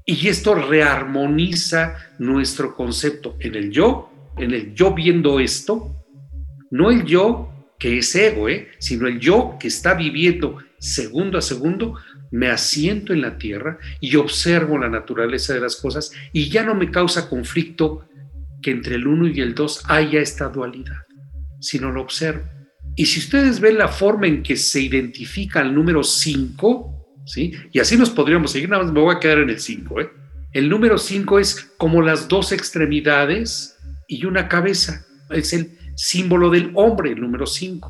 Y 0.05 0.27
esto 0.27 0.57
rearmoniza 0.57 1.95
nuestro 2.19 2.75
concepto 2.75 3.37
en 3.39 3.55
el 3.55 3.71
yo, 3.71 4.11
en 4.37 4.51
el 4.51 4.75
yo 4.75 4.93
viendo 4.93 5.39
esto, 5.39 6.05
no 6.73 6.91
el 6.91 7.05
yo 7.05 7.49
que 7.79 7.99
es 7.99 8.13
ego, 8.17 8.49
¿eh? 8.49 8.71
sino 8.81 9.07
el 9.07 9.21
yo 9.21 9.57
que 9.61 9.69
está 9.69 9.95
viviendo 9.95 10.59
segundo 10.81 11.39
a 11.39 11.43
segundo, 11.43 11.95
me 12.31 12.49
asiento 12.49 13.13
en 13.13 13.23
la 13.23 13.39
tierra 13.39 13.79
y 14.01 14.17
observo 14.17 14.79
la 14.79 14.89
naturaleza 14.89 15.55
de 15.55 15.61
las 15.61 15.77
cosas 15.77 16.13
y 16.33 16.49
ya 16.49 16.63
no 16.63 16.75
me 16.75 16.91
causa 16.91 17.29
conflicto 17.29 18.09
que 18.63 18.71
entre 18.71 18.97
el 18.97 19.07
uno 19.07 19.27
y 19.27 19.41
el 19.41 19.55
dos 19.55 19.83
haya 19.89 20.21
esta 20.21 20.49
dualidad, 20.49 21.07
sino 21.61 21.91
lo 21.91 22.03
observo. 22.03 22.45
Y 22.97 23.07
si 23.07 23.21
ustedes 23.21 23.61
ven 23.61 23.79
la 23.79 23.89
forma 23.89 24.27
en 24.27 24.43
que 24.43 24.57
se 24.57 24.81
identifica 24.81 25.61
el 25.61 25.75
número 25.75 26.03
5, 26.03 27.23
¿sí? 27.25 27.53
Y 27.73 27.79
así 27.79 27.97
nos 27.97 28.11
podríamos 28.11 28.53
seguir, 28.53 28.69
nada 28.69 28.85
más 28.85 28.93
me 28.93 29.01
voy 29.01 29.15
a 29.15 29.21
quedar 29.21 29.39
en 29.39 29.51
el 29.51 29.59
5, 29.59 30.01
¿eh? 30.01 30.11
El 30.53 30.69
número 30.69 30.99
5 30.99 31.39
es 31.39 31.73
como 31.79 32.03
las 32.03 32.27
dos 32.27 32.51
extremidades 32.51 33.79
y 34.09 34.25
una 34.25 34.49
cabeza. 34.49 35.07
Es 35.31 35.53
el 35.53 35.79
símbolo 35.95 36.51
del 36.51 36.73
hombre, 36.75 37.13
el 37.13 37.21
número 37.21 37.47
5. 37.47 37.89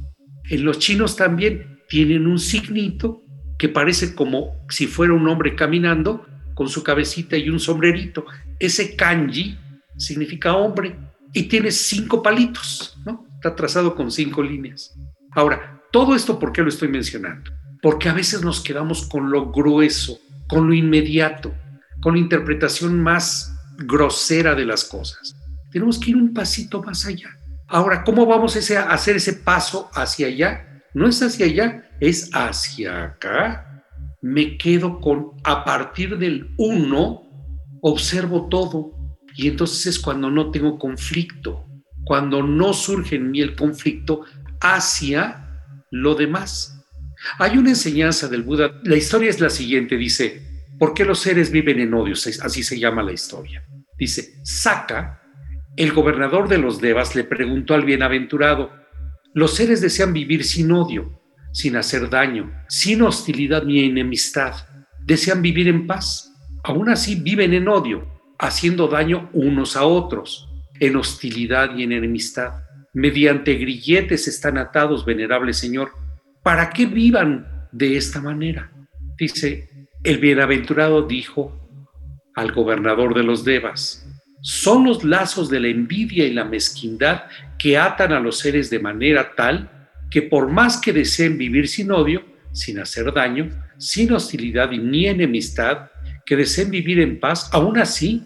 En 0.51 0.65
los 0.65 0.79
chinos 0.79 1.17
también 1.17 1.81
tienen 1.89 2.27
un 2.27 2.39
signito 2.39 3.25
que 3.61 3.69
parece 3.69 4.15
como 4.15 4.65
si 4.71 4.87
fuera 4.87 5.13
un 5.13 5.29
hombre 5.29 5.55
caminando 5.55 6.27
con 6.55 6.71
su 6.71 6.83
cabecita 6.83 7.37
y 7.37 7.51
un 7.51 7.61
sombrerito. 7.61 8.25
Ese 8.59 8.97
kanji 8.97 9.59
significa 9.99 10.57
hombre 10.57 10.97
y 11.35 11.43
tiene 11.43 11.71
cinco 11.71 12.23
palitos, 12.23 12.99
¿no? 13.05 13.27
Está 13.35 13.55
trazado 13.55 13.95
con 13.95 14.11
cinco 14.11 14.43
líneas. 14.43 14.95
Ahora, 15.33 15.83
todo 15.93 16.15
esto, 16.17 16.39
¿por 16.39 16.53
qué 16.53 16.63
lo 16.63 16.71
estoy 16.71 16.89
mencionando? 16.89 17.51
Porque 17.83 18.09
a 18.09 18.15
veces 18.15 18.43
nos 18.43 18.63
quedamos 18.63 19.07
con 19.07 19.31
lo 19.31 19.53
grueso, 19.53 20.19
con 20.49 20.67
lo 20.67 20.73
inmediato, 20.73 21.55
con 22.01 22.15
la 22.15 22.21
interpretación 22.21 22.99
más 23.03 23.55
grosera 23.77 24.55
de 24.55 24.65
las 24.65 24.85
cosas. 24.85 25.37
Tenemos 25.71 25.99
que 25.99 26.13
ir 26.13 26.17
un 26.17 26.33
pasito 26.33 26.83
más 26.83 27.05
allá. 27.05 27.29
Ahora, 27.69 28.05
¿cómo 28.05 28.25
vamos 28.25 28.57
a 28.57 28.91
hacer 28.91 29.17
ese 29.17 29.35
paso 29.35 29.91
hacia 29.93 30.29
allá? 30.29 30.83
No 30.95 31.07
es 31.07 31.23
hacia 31.23 31.45
allá, 31.45 31.90
es 32.01 32.31
hacia 32.33 33.05
acá. 33.05 33.85
Me 34.23 34.59
quedo 34.59 35.01
con, 35.01 35.33
a 35.45 35.65
partir 35.65 36.19
del 36.19 36.55
uno, 36.57 37.23
observo 37.81 38.49
todo. 38.49 38.93
Y 39.37 39.49
entonces 39.49 39.87
es 39.87 39.99
cuando 39.99 40.31
no 40.31 40.51
tengo 40.51 40.79
conflicto, 40.79 41.67
cuando 42.05 42.43
no 42.43 42.73
surge 42.73 43.17
en 43.17 43.31
mí 43.31 43.41
el 43.41 43.55
conflicto 43.55 44.25
hacia 44.61 45.65
lo 45.91 46.15
demás. 46.15 46.77
Hay 47.39 47.59
una 47.59 47.71
enseñanza 47.71 48.29
del 48.29 48.43
Buda, 48.43 48.81
la 48.83 48.97
historia 48.97 49.31
es 49.31 49.41
la 49.41 49.51
siguiente, 49.51 49.97
dice, 49.97 50.67
¿por 50.79 50.95
qué 50.95 51.05
los 51.05 51.21
seres 51.21 51.51
viven 51.51 51.79
en 51.81 51.95
odio? 51.95 52.15
Así 52.15 52.63
se 52.63 52.79
llama 52.79 53.03
la 53.03 53.13
historia. 53.13 53.65
Dice, 53.99 54.41
Saca, 54.43 55.23
el 55.77 55.93
gobernador 55.93 56.49
de 56.49 56.59
los 56.59 56.81
Devas, 56.81 57.15
le 57.15 57.25
preguntó 57.25 57.75
al 57.75 57.85
bienaventurado, 57.85 58.73
los 59.35 59.55
seres 59.55 59.81
desean 59.81 60.13
vivir 60.13 60.45
sin 60.45 60.73
odio, 60.73 61.20
sin 61.53 61.77
hacer 61.77 62.09
daño, 62.09 62.53
sin 62.69 63.03
hostilidad 63.03 63.65
ni 63.65 63.85
enemistad. 63.85 64.55
Desean 65.05 65.43
vivir 65.43 65.69
en 65.69 65.87
paz. 65.87 66.33
Aún 66.63 66.91
así 66.91 67.15
viven 67.15 67.55
en 67.55 67.69
odio, 67.69 68.07
haciendo 68.39 68.89
daño 68.89 69.31
unos 69.33 69.77
a 69.77 69.85
otros, 69.85 70.49
en 70.79 70.97
hostilidad 70.97 71.77
y 71.77 71.85
en 71.85 71.93
enemistad. 71.93 72.53
Mediante 72.93 73.55
grilletes 73.55 74.29
están 74.29 74.59
atados, 74.59 75.05
venerable 75.05 75.53
Señor. 75.53 75.93
¿Para 76.43 76.71
qué 76.71 76.87
vivan 76.87 77.69
de 77.73 77.97
esta 77.97 78.21
manera? 78.21 78.71
Dice, 79.19 79.89
el 80.03 80.19
bienaventurado 80.19 81.07
dijo 81.07 81.57
al 82.35 82.53
gobernador 82.53 83.15
de 83.15 83.23
los 83.23 83.45
Devas, 83.45 84.07
son 84.43 84.85
los 84.85 85.05
lazos 85.05 85.51
de 85.51 85.61
la 85.61 85.69
envidia 85.69 86.27
y 86.27 86.33
la 86.33 86.45
mezquindad 86.45 87.25
que 87.59 87.77
atan 87.77 88.13
a 88.13 88.21
los 88.21 88.39
seres 88.39 88.71
de 88.71 88.79
manera 88.79 89.35
tal 89.37 89.80
que 90.11 90.23
por 90.23 90.51
más 90.51 90.81
que 90.81 90.93
deseen 90.93 91.39
vivir 91.39 91.69
sin 91.69 91.93
odio, 91.93 92.25
sin 92.53 92.79
hacer 92.81 93.13
daño, 93.13 93.49
sin 93.79 94.13
hostilidad 94.13 94.71
ni 94.71 95.07
enemistad, 95.07 95.91
que 96.27 96.37
deseen 96.37 96.71
vivir 96.71 97.01
en 97.01 97.21
paz, 97.21 97.49
aún 97.53 97.79
así 97.79 98.25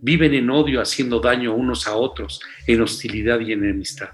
viven 0.00 0.34
en 0.34 0.50
odio 0.50 0.80
haciendo 0.80 1.20
daño 1.20 1.54
unos 1.54 1.86
a 1.86 1.96
otros, 1.96 2.40
en 2.66 2.80
hostilidad 2.80 3.40
y 3.40 3.52
enemistad. 3.52 4.10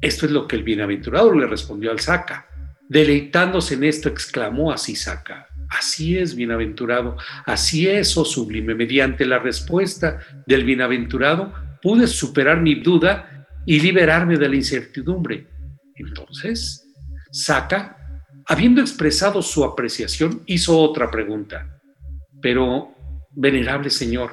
Esto 0.00 0.26
es 0.26 0.32
lo 0.32 0.48
que 0.48 0.56
el 0.56 0.62
bienaventurado 0.62 1.32
le 1.32 1.46
respondió 1.46 1.90
al 1.90 2.00
Saca. 2.00 2.46
Deleitándose 2.88 3.74
en 3.74 3.84
esto, 3.84 4.08
exclamó 4.08 4.72
así 4.72 4.96
Saca. 4.96 5.48
Así 5.70 6.18
es, 6.18 6.34
bienaventurado, 6.34 7.16
así 7.46 7.88
es, 7.88 8.16
oh 8.16 8.24
sublime. 8.24 8.74
Mediante 8.74 9.24
la 9.24 9.38
respuesta 9.38 10.20
del 10.46 10.64
bienaventurado 10.64 11.52
pude 11.82 12.06
superar 12.06 12.60
mi 12.60 12.76
duda 12.76 13.46
y 13.66 13.80
liberarme 13.80 14.36
de 14.36 14.48
la 14.48 14.56
incertidumbre. 14.56 15.46
Entonces, 15.96 16.84
Saca, 17.30 17.96
habiendo 18.46 18.80
expresado 18.80 19.42
su 19.42 19.64
apreciación, 19.64 20.42
hizo 20.46 20.78
otra 20.78 21.10
pregunta. 21.10 21.80
Pero, 22.40 22.94
venerable 23.32 23.90
Señor, 23.90 24.30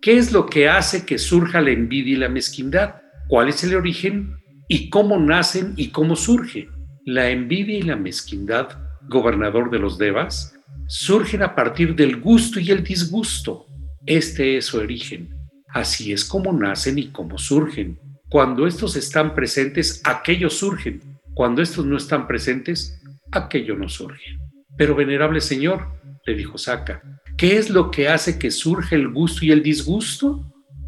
¿qué 0.00 0.18
es 0.18 0.32
lo 0.32 0.46
que 0.46 0.68
hace 0.68 1.04
que 1.04 1.18
surja 1.18 1.60
la 1.60 1.70
envidia 1.70 2.14
y 2.14 2.18
la 2.18 2.28
mezquindad? 2.28 2.96
¿Cuál 3.28 3.48
es 3.48 3.62
el 3.64 3.76
origen 3.76 4.36
y 4.68 4.90
cómo 4.90 5.18
nacen 5.18 5.74
y 5.76 5.88
cómo 5.88 6.16
surge? 6.16 6.68
La 7.04 7.30
envidia 7.30 7.78
y 7.78 7.82
la 7.82 7.96
mezquindad, 7.96 8.68
gobernador 9.08 9.70
de 9.70 9.78
los 9.78 9.98
Devas, 9.98 10.54
surgen 10.86 11.42
a 11.42 11.54
partir 11.54 11.94
del 11.94 12.20
gusto 12.20 12.58
y 12.58 12.70
el 12.70 12.82
disgusto. 12.82 13.66
Este 14.06 14.56
es 14.56 14.66
su 14.66 14.78
origen. 14.78 15.28
Así 15.68 16.12
es 16.12 16.24
como 16.24 16.52
nacen 16.52 16.98
y 16.98 17.08
cómo 17.08 17.38
surgen. 17.38 17.98
Cuando 18.30 18.68
estos 18.68 18.94
están 18.94 19.34
presentes, 19.34 20.00
aquellos 20.04 20.58
surgen. 20.58 21.00
Cuando 21.34 21.62
estos 21.62 21.84
no 21.84 21.96
están 21.96 22.28
presentes, 22.28 23.02
aquello 23.32 23.74
no 23.74 23.88
surge. 23.88 24.38
Pero 24.78 24.94
venerable 24.94 25.40
Señor, 25.40 25.88
le 26.24 26.36
dijo 26.36 26.56
Saca, 26.56 27.02
¿qué 27.36 27.56
es 27.56 27.70
lo 27.70 27.90
que 27.90 28.08
hace 28.08 28.38
que 28.38 28.52
surge 28.52 28.94
el 28.94 29.08
gusto 29.08 29.44
y 29.44 29.50
el 29.50 29.64
disgusto? 29.64 30.44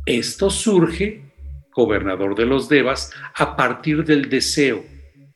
Esto 0.07 0.51
surge, 0.51 1.33
gobernador 1.75 2.37
de 2.37 2.47
los 2.47 2.69
Devas, 2.69 3.11
a 3.35 3.57
partir 3.57 4.05
del 4.05 4.31
deseo. 4.31 4.85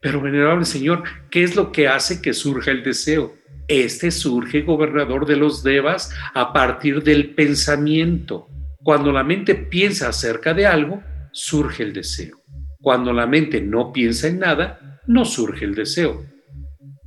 Pero 0.01 0.21
venerable 0.21 0.65
Señor, 0.65 1.03
¿qué 1.29 1.43
es 1.43 1.57
lo 1.57 1.73
que 1.73 1.89
hace 1.89 2.23
que 2.23 2.35
surja 2.35 2.71
el 2.71 2.85
deseo? 2.85 3.35
Este 3.67 4.13
surge, 4.13 4.63
gobernador 4.63 5.27
de 5.27 5.35
los 5.35 5.65
Devas, 5.65 6.15
a 6.35 6.53
partir 6.53 7.03
del 7.03 7.35
pensamiento. 7.35 8.47
Cuando 8.85 9.11
la 9.11 9.25
mente 9.25 9.57
piensa 9.57 10.09
acerca 10.09 10.55
de 10.55 10.67
algo, 10.67 11.03
surge 11.37 11.83
el 11.83 11.93
deseo. 11.93 12.41
Cuando 12.81 13.13
la 13.13 13.27
mente 13.27 13.61
no 13.61 13.93
piensa 13.93 14.27
en 14.27 14.39
nada, 14.39 15.03
no 15.07 15.27
surge 15.27 15.67
el 15.67 15.75
deseo. 15.75 16.25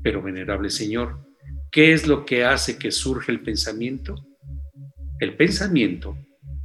Pero, 0.03 0.21
venerable 0.21 0.69
Señor, 0.69 1.25
¿qué 1.71 1.93
es 1.93 2.05
lo 2.05 2.25
que 2.25 2.45
hace 2.45 2.77
que 2.77 2.91
surge 2.91 3.31
el 3.31 3.41
pensamiento? 3.41 4.15
El 5.19 5.35
pensamiento, 5.35 6.15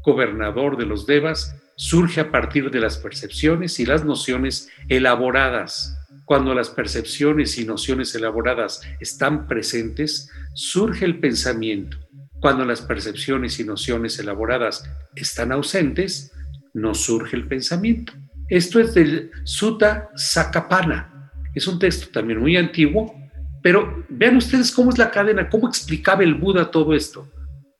gobernador 0.04 0.76
de 0.76 0.84
los 0.84 1.06
devas, 1.06 1.56
surge 1.76 2.20
a 2.20 2.30
partir 2.30 2.70
de 2.70 2.80
las 2.80 2.98
percepciones 2.98 3.80
y 3.80 3.86
las 3.86 4.04
nociones 4.04 4.68
elaboradas. 4.90 5.96
Cuando 6.26 6.54
las 6.54 6.68
percepciones 6.68 7.58
y 7.58 7.64
nociones 7.64 8.14
elaboradas 8.14 8.82
están 9.00 9.46
presentes, 9.48 10.30
surge 10.52 11.06
el 11.06 11.18
pensamiento. 11.18 11.96
Cuando 12.40 12.66
las 12.66 12.82
percepciones 12.82 13.58
y 13.58 13.64
nociones 13.64 14.18
elaboradas 14.18 14.84
están 15.16 15.50
ausentes, 15.50 16.30
no 16.74 16.94
surge 16.94 17.36
el 17.36 17.46
pensamiento. 17.46 18.12
Esto 18.48 18.78
es 18.80 18.92
del 18.94 19.30
Sutta 19.44 20.10
Sakapana. 20.14 21.30
Es 21.54 21.66
un 21.66 21.78
texto 21.78 22.08
también 22.12 22.40
muy 22.40 22.56
antiguo 22.56 23.14
Pero 23.62 24.04
vean 24.08 24.36
ustedes 24.36 24.72
cómo 24.72 24.90
es 24.90 24.98
la 24.98 25.10
cadena, 25.10 25.48
cómo 25.48 25.68
explicaba 25.68 26.22
el 26.22 26.34
Buda 26.34 26.70
todo 26.70 26.94
esto. 26.94 27.30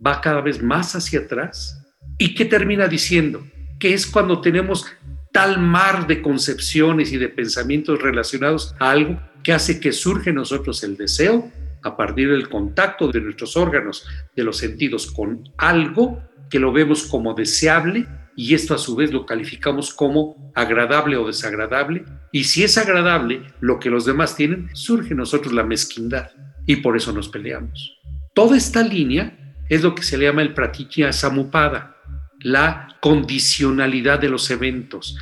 Va 0.05 0.21
cada 0.21 0.41
vez 0.41 0.63
más 0.63 0.95
hacia 0.95 1.21
atrás. 1.21 1.85
¿Y 2.17 2.35
qué 2.35 2.47
termina 2.47 2.89
diciendo? 2.89 3.45
Que 3.79 3.93
es 3.93 4.07
cuando 4.07 4.41
tenemos 4.41 4.87
tal 5.33 5.59
mar 5.59 6.07
de 6.07 6.23
concepciones 6.23 7.13
y 7.13 7.19
de 7.19 7.29
pensamientos 7.29 8.01
relacionados 8.01 8.75
a 8.79 8.93
algo 8.93 9.21
que 9.43 9.53
hace 9.53 9.81
que 9.81 9.93
surge 9.93 10.31
en 10.31 10.37
nosotros 10.37 10.83
el 10.85 10.97
deseo 10.97 11.51
a 11.83 11.97
partir 11.97 12.31
del 12.31 12.49
contacto 12.49 13.09
de 13.09 13.21
nuestros 13.21 13.57
órganos, 13.57 14.07
de 14.35 14.45
los 14.45 14.57
sentidos 14.57 15.11
con 15.11 15.45
algo 15.59 16.23
que 16.49 16.59
lo 16.59 16.73
vemos 16.73 17.05
como 17.05 17.35
deseable 17.35 18.07
y 18.37 18.55
esto 18.55 18.75
a 18.75 18.79
su 18.79 18.97
vez 18.97 19.13
lo 19.13 19.27
calificamos 19.27 19.93
como 19.93 20.53
agradable 20.55 21.17
o 21.17 21.27
desagradable. 21.27 22.05
Y 22.33 22.45
si 22.45 22.65
es 22.65 22.79
agradable 22.79 23.43
lo 23.61 23.79
que 23.79 23.91
los 23.91 24.05
demás 24.05 24.37
tienen, 24.37 24.71
surge 24.73 25.15
nosotros 25.15 25.53
la 25.53 25.63
mezquindad 25.63 26.31
y 26.67 26.77
por 26.77 26.97
eso 26.97 27.13
nos 27.13 27.29
peleamos. 27.29 27.99
Toda 28.35 28.57
esta 28.57 28.83
línea 28.83 29.55
es 29.69 29.83
lo 29.83 29.95
que 29.95 30.03
se 30.03 30.19
le 30.19 30.27
llama 30.27 30.43
el 30.43 30.55
pratitya 30.55 31.13
samupada, 31.13 31.97
la 32.41 32.89
condicionalidad 33.01 34.19
de 34.19 34.29
los 34.29 34.51
eventos, 34.51 35.17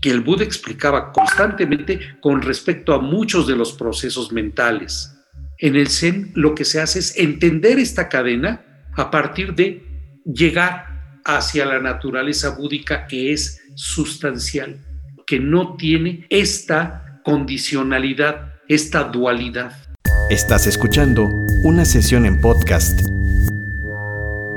que 0.00 0.10
el 0.10 0.20
Buda 0.20 0.44
explicaba 0.44 1.12
constantemente 1.12 2.16
con 2.20 2.42
respecto 2.42 2.94
a 2.94 3.00
muchos 3.00 3.46
de 3.46 3.56
los 3.56 3.72
procesos 3.72 4.32
mentales. 4.32 5.16
En 5.58 5.76
el 5.76 5.88
Zen 5.88 6.32
lo 6.34 6.54
que 6.54 6.64
se 6.64 6.80
hace 6.80 6.98
es 6.98 7.16
entender 7.16 7.78
esta 7.78 8.08
cadena 8.08 8.64
a 8.96 9.10
partir 9.10 9.54
de 9.54 9.86
llegar 10.24 10.91
hacia 11.24 11.64
la 11.66 11.80
naturaleza 11.80 12.50
búdica 12.50 13.06
que 13.06 13.32
es 13.32 13.62
sustancial, 13.74 14.78
que 15.26 15.38
no 15.38 15.76
tiene 15.76 16.26
esta 16.30 17.20
condicionalidad, 17.24 18.54
esta 18.68 19.04
dualidad. 19.04 19.72
Estás 20.30 20.66
escuchando 20.66 21.28
una 21.62 21.84
sesión 21.84 22.26
en 22.26 22.40
podcast 22.40 23.00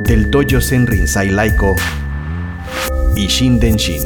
del 0.03 0.29
Dojo 0.31 0.61
Zen 0.61 0.87
Rinzai 0.87 1.29
Laiko 1.29 1.75
y 3.15 3.27
Denshin. 3.59 4.01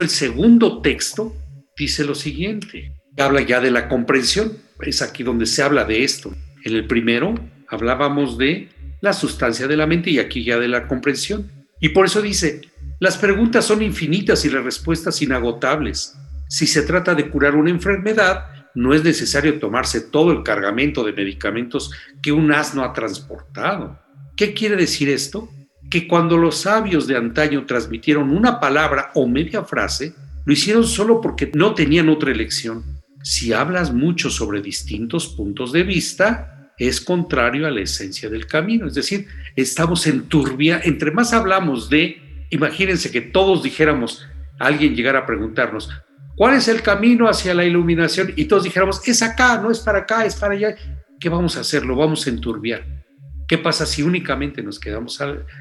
El 0.00 0.08
segundo 0.08 0.80
texto 0.82 1.34
dice 1.76 2.04
lo 2.04 2.14
siguiente, 2.14 2.92
habla 3.16 3.40
ya 3.42 3.60
de 3.60 3.70
la 3.70 3.88
comprensión, 3.88 4.52
es 4.80 5.02
aquí 5.02 5.22
donde 5.22 5.46
se 5.46 5.62
habla 5.62 5.84
de 5.84 6.04
esto. 6.04 6.32
En 6.64 6.74
el 6.74 6.86
primero 6.86 7.34
hablábamos 7.74 8.38
de 8.38 8.68
la 9.00 9.12
sustancia 9.12 9.66
de 9.66 9.76
la 9.76 9.86
mente 9.86 10.10
y 10.10 10.18
aquí 10.18 10.44
ya 10.44 10.58
de 10.58 10.68
la 10.68 10.88
comprensión. 10.88 11.50
Y 11.80 11.90
por 11.90 12.06
eso 12.06 12.22
dice, 12.22 12.62
las 13.00 13.18
preguntas 13.18 13.66
son 13.66 13.82
infinitas 13.82 14.44
y 14.44 14.50
las 14.50 14.64
respuestas 14.64 15.20
inagotables. 15.20 16.16
Si 16.48 16.66
se 16.66 16.82
trata 16.82 17.14
de 17.14 17.28
curar 17.28 17.56
una 17.56 17.70
enfermedad, 17.70 18.46
no 18.74 18.94
es 18.94 19.04
necesario 19.04 19.58
tomarse 19.58 20.00
todo 20.00 20.32
el 20.32 20.42
cargamento 20.42 21.04
de 21.04 21.12
medicamentos 21.12 21.90
que 22.22 22.32
un 22.32 22.52
asno 22.52 22.82
ha 22.82 22.92
transportado. 22.92 23.98
¿Qué 24.36 24.54
quiere 24.54 24.76
decir 24.76 25.08
esto? 25.08 25.48
Que 25.90 26.08
cuando 26.08 26.36
los 26.36 26.56
sabios 26.56 27.06
de 27.06 27.16
antaño 27.16 27.66
transmitieron 27.66 28.30
una 28.30 28.58
palabra 28.58 29.10
o 29.14 29.28
media 29.28 29.64
frase, 29.64 30.14
lo 30.44 30.52
hicieron 30.52 30.84
solo 30.84 31.20
porque 31.20 31.50
no 31.54 31.74
tenían 31.74 32.08
otra 32.08 32.32
elección. 32.32 32.82
Si 33.22 33.52
hablas 33.52 33.92
mucho 33.92 34.28
sobre 34.28 34.60
distintos 34.60 35.28
puntos 35.28 35.72
de 35.72 35.82
vista, 35.82 36.53
es 36.78 37.00
contrario 37.00 37.66
a 37.66 37.70
la 37.70 37.80
esencia 37.80 38.28
del 38.28 38.46
camino. 38.46 38.86
Es 38.86 38.94
decir, 38.94 39.26
estamos 39.56 40.06
en 40.06 40.24
turbia. 40.24 40.80
Entre 40.84 41.10
más 41.10 41.32
hablamos 41.32 41.88
de, 41.88 42.46
imagínense 42.50 43.10
que 43.10 43.20
todos 43.20 43.62
dijéramos, 43.62 44.26
alguien 44.58 44.94
llegara 44.94 45.20
a 45.20 45.26
preguntarnos, 45.26 45.90
¿cuál 46.36 46.56
es 46.56 46.68
el 46.68 46.82
camino 46.82 47.28
hacia 47.28 47.54
la 47.54 47.64
iluminación? 47.64 48.32
Y 48.36 48.46
todos 48.46 48.64
dijéramos, 48.64 49.06
es 49.06 49.22
acá, 49.22 49.60
no 49.60 49.70
es 49.70 49.80
para 49.80 50.00
acá, 50.00 50.24
es 50.24 50.36
para 50.36 50.54
allá. 50.54 50.74
¿Qué 51.20 51.28
vamos 51.28 51.56
a 51.56 51.60
hacer? 51.60 51.84
Lo 51.84 51.96
vamos 51.96 52.26
a 52.26 52.30
enturbiar. 52.30 53.04
¿Qué 53.46 53.58
pasa 53.58 53.86
si 53.86 54.02
únicamente 54.02 54.62
nos 54.62 54.80
quedamos 54.80 55.18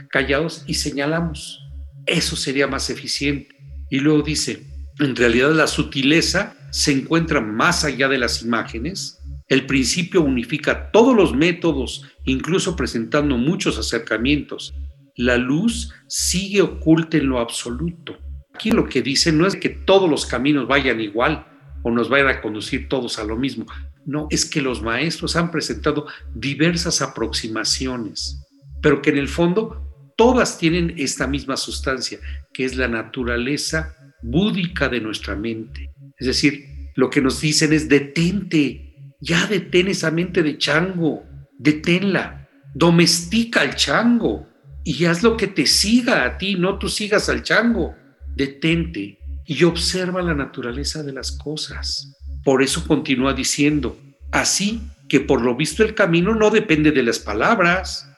callados 0.10 0.64
y 0.68 0.76
señalamos? 0.76 1.60
Eso 2.06 2.36
sería 2.36 2.68
más 2.68 2.90
eficiente. 2.90 3.56
Y 3.90 4.00
luego 4.00 4.22
dice, 4.22 4.64
en 5.00 5.16
realidad 5.16 5.52
la 5.52 5.68
sutileza 5.68 6.56
se 6.72 6.92
encuentra 6.92 7.40
más 7.42 7.84
allá 7.84 8.08
de 8.08 8.18
las 8.18 8.42
imágenes 8.42 9.20
el 9.54 9.66
principio 9.66 10.22
unifica 10.22 10.92
todos 10.92 11.16
los 11.16 11.36
métodos, 11.36 12.06
incluso 12.26 12.76
presentando 12.76 13.38
muchos 13.38 13.78
acercamientos. 13.78 14.74
La 15.16 15.38
luz 15.38 15.94
sigue 16.08 16.62
oculta 16.62 17.18
en 17.18 17.28
lo 17.30 17.40
absoluto. 17.40 18.18
Aquí 18.54 18.72
lo 18.72 18.88
que 18.88 19.02
dice 19.02 19.32
no 19.32 19.46
es 19.46 19.56
que 19.56 19.70
todos 19.70 20.10
los 20.10 20.26
caminos 20.26 20.68
vayan 20.68 21.02
igual 21.02 21.46
o 21.84 21.92
nos 21.92 22.10
vayan 22.10 22.30
a 22.30 22.42
conducir 22.42 22.88
todos 22.88 23.20
a 23.20 23.24
lo 23.24 23.36
mismo. 23.36 23.66
No, 24.06 24.28
es 24.30 24.46
que 24.46 24.62
los 24.62 24.82
maestros 24.82 25.36
han 25.36 25.52
presentado 25.52 26.08
diversas 26.34 27.02
aproximaciones, 27.02 28.44
pero 28.82 29.02
que 29.02 29.12
en 29.12 29.18
el 29.18 29.28
fondo 29.28 30.14
todas 30.18 30.58
tienen 30.58 30.94
esta 30.98 31.28
misma 31.28 31.58
sustancia, 31.58 32.20
que 32.54 32.66
es 32.66 32.76
la 32.76 32.88
naturaleza 32.88 33.96
búdica 34.22 34.90
de 34.90 35.02
nuestra 35.02 35.36
mente. 35.36 35.92
Es 36.18 36.28
decir, 36.28 36.66
lo 36.96 37.10
que 37.10 37.22
nos 37.22 37.42
dicen 37.42 37.74
es 37.74 37.90
detente, 37.90 38.93
ya 39.24 39.48
detén 39.48 39.88
esa 39.88 40.12
mente 40.12 40.44
de 40.44 40.58
chango, 40.58 41.24
deténla, 41.58 42.50
domestica 42.76 43.62
al 43.62 43.76
chango 43.76 44.50
y 44.84 45.06
haz 45.06 45.24
lo 45.24 45.38
que 45.38 45.48
te 45.48 45.66
siga 45.66 46.26
a 46.26 46.38
ti, 46.38 46.56
no 46.56 46.78
tú 46.78 46.90
sigas 46.90 47.30
al 47.30 47.42
chango. 47.42 47.96
Detente 48.36 49.20
y 49.46 49.64
observa 49.64 50.22
la 50.22 50.34
naturaleza 50.34 51.04
de 51.04 51.14
las 51.14 51.32
cosas. 51.32 52.14
Por 52.44 52.62
eso 52.62 52.86
continúa 52.86 53.34
diciendo, 53.34 53.98
así 54.32 54.82
que 55.08 55.22
por 55.22 55.42
lo 55.42 55.56
visto 55.56 55.84
el 55.84 55.96
camino 55.96 56.36
no 56.36 56.50
depende 56.50 56.92
de 56.92 57.04
las 57.04 57.20
palabras, 57.20 58.10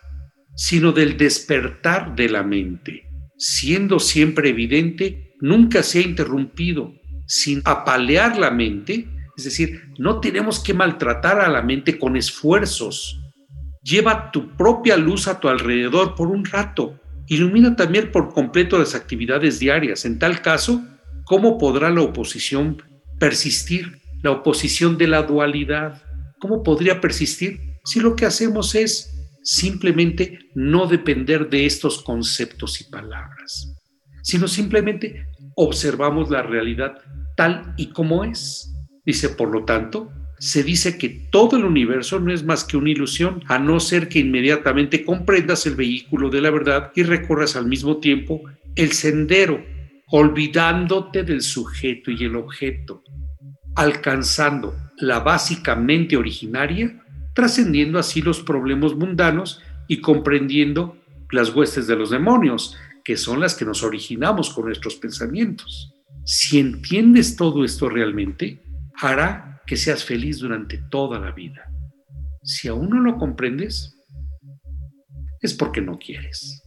sino 0.56 0.92
del 0.92 1.18
despertar 1.18 2.16
de 2.16 2.30
la 2.30 2.42
mente, 2.42 3.04
siendo 3.38 4.00
siempre 4.00 4.50
evidente, 4.50 5.36
nunca 5.40 5.84
se 5.84 6.00
ha 6.00 6.02
interrumpido, 6.02 6.94
sin 7.28 7.62
apalear 7.66 8.38
la 8.38 8.50
mente, 8.50 9.08
es 9.38 9.44
decir, 9.44 9.94
no 9.98 10.20
tenemos 10.20 10.60
que 10.60 10.74
maltratar 10.74 11.40
a 11.40 11.50
la 11.50 11.62
mente 11.62 12.00
con 12.00 12.16
esfuerzos. 12.16 13.20
Lleva 13.84 14.32
tu 14.32 14.56
propia 14.56 14.98
luz 14.98 15.28
a 15.28 15.40
tu 15.40 15.50
alrededor 15.50 16.16
por 16.16 16.30
un 16.30 16.46
rato. 16.46 17.00
Ilumina 17.28 17.76
también 17.76 18.12
por 18.12 18.34
completo 18.34 18.80
las 18.80 18.96
actividades 18.96 19.60
diarias. 19.60 20.06
En 20.06 20.20
tal 20.20 20.42
caso, 20.42 20.84
¿cómo 21.26 21.58
podrá 21.58 21.90
la 21.90 22.02
oposición 22.02 22.82
persistir? 23.20 24.02
La 24.24 24.32
oposición 24.32 24.98
de 24.98 25.08
la 25.08 25.24
dualidad. 25.24 26.02
¿Cómo 26.40 26.64
podría 26.64 27.02
persistir 27.02 27.60
si 27.84 28.00
lo 28.00 28.16
que 28.16 28.26
hacemos 28.26 28.74
es 28.74 29.12
simplemente 29.44 30.40
no 30.56 30.88
depender 30.88 31.50
de 31.50 31.66
estos 31.66 32.02
conceptos 32.02 32.82
y 32.82 32.86
palabras, 32.86 33.76
sino 34.24 34.48
simplemente 34.48 35.28
observamos 35.56 36.32
la 36.32 36.42
realidad 36.42 36.98
tal 37.36 37.74
y 37.78 37.90
como 37.90 38.24
es? 38.24 38.75
Dice, 39.06 39.30
por 39.30 39.50
lo 39.50 39.66
tanto, 39.66 40.12
se 40.40 40.64
dice 40.64 40.98
que 40.98 41.10
todo 41.10 41.58
el 41.58 41.66
universo 41.66 42.20
no 42.20 42.34
es 42.34 42.44
más 42.44 42.64
que 42.64 42.78
una 42.78 42.90
ilusión, 42.90 43.44
a 43.48 43.60
no 43.60 43.80
ser 43.80 44.10
que 44.10 44.20
inmediatamente 44.20 45.06
comprendas 45.06 45.66
el 45.66 45.76
vehículo 45.76 46.30
de 46.30 46.42
la 46.42 46.52
verdad 46.52 46.92
y 46.96 47.04
recorras 47.04 47.56
al 47.56 47.68
mismo 47.68 47.98
tiempo 47.98 48.42
el 48.76 48.92
sendero, 48.92 49.64
olvidándote 50.08 51.24
del 51.24 51.42
sujeto 51.42 52.12
y 52.12 52.26
el 52.26 52.36
objeto, 52.36 53.04
alcanzando 53.76 54.76
la 54.98 55.20
básica 55.20 55.76
mente 55.76 56.18
originaria, 56.18 57.02
trascendiendo 57.34 58.00
así 58.00 58.22
los 58.22 58.42
problemas 58.42 58.94
mundanos 58.94 59.62
y 59.88 60.02
comprendiendo 60.02 60.98
las 61.32 61.54
huestes 61.54 61.88
de 61.88 61.96
los 61.96 62.10
demonios, 62.10 62.78
que 63.04 63.18
son 63.18 63.40
las 63.40 63.56
que 63.56 63.66
nos 63.66 63.84
originamos 63.84 64.50
con 64.50 64.66
nuestros 64.66 64.96
pensamientos. 64.96 65.94
Si 66.24 66.60
entiendes 66.60 67.36
todo 67.36 67.64
esto 67.64 67.90
realmente, 67.90 68.60
hará 69.02 69.62
que 69.66 69.78
seas 69.78 70.04
feliz 70.04 70.40
durante 70.40 70.78
toda 70.90 71.20
la 71.20 71.32
vida. 71.32 71.70
Si 72.44 72.68
aún 72.68 72.90
no 72.90 73.02
lo 73.02 73.18
comprendes, 73.18 73.96
es 75.42 75.54
porque 75.54 75.82
no 75.82 75.98
quieres. 75.98 76.64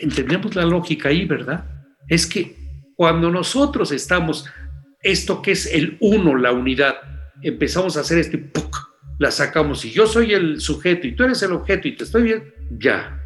Entendemos 0.00 0.54
la 0.54 0.64
lógica 0.64 1.08
ahí, 1.08 1.24
¿verdad? 1.24 1.64
Es 2.08 2.26
que 2.26 2.56
cuando 2.94 3.30
nosotros 3.30 3.92
estamos, 3.92 4.46
esto 5.02 5.42
que 5.42 5.52
es 5.52 5.66
el 5.66 5.96
uno, 6.00 6.36
la 6.36 6.52
unidad, 6.52 6.96
empezamos 7.42 7.96
a 7.96 8.00
hacer 8.00 8.18
este 8.18 8.38
¡puc! 8.38 8.86
la 9.18 9.30
sacamos 9.30 9.84
y 9.84 9.90
yo 9.90 10.06
soy 10.06 10.34
el 10.34 10.60
sujeto 10.60 11.06
y 11.06 11.16
tú 11.16 11.24
eres 11.24 11.42
el 11.42 11.52
objeto 11.52 11.88
y 11.88 11.96
te 11.96 12.04
estoy 12.04 12.22
bien, 12.24 12.54
ya, 12.78 13.18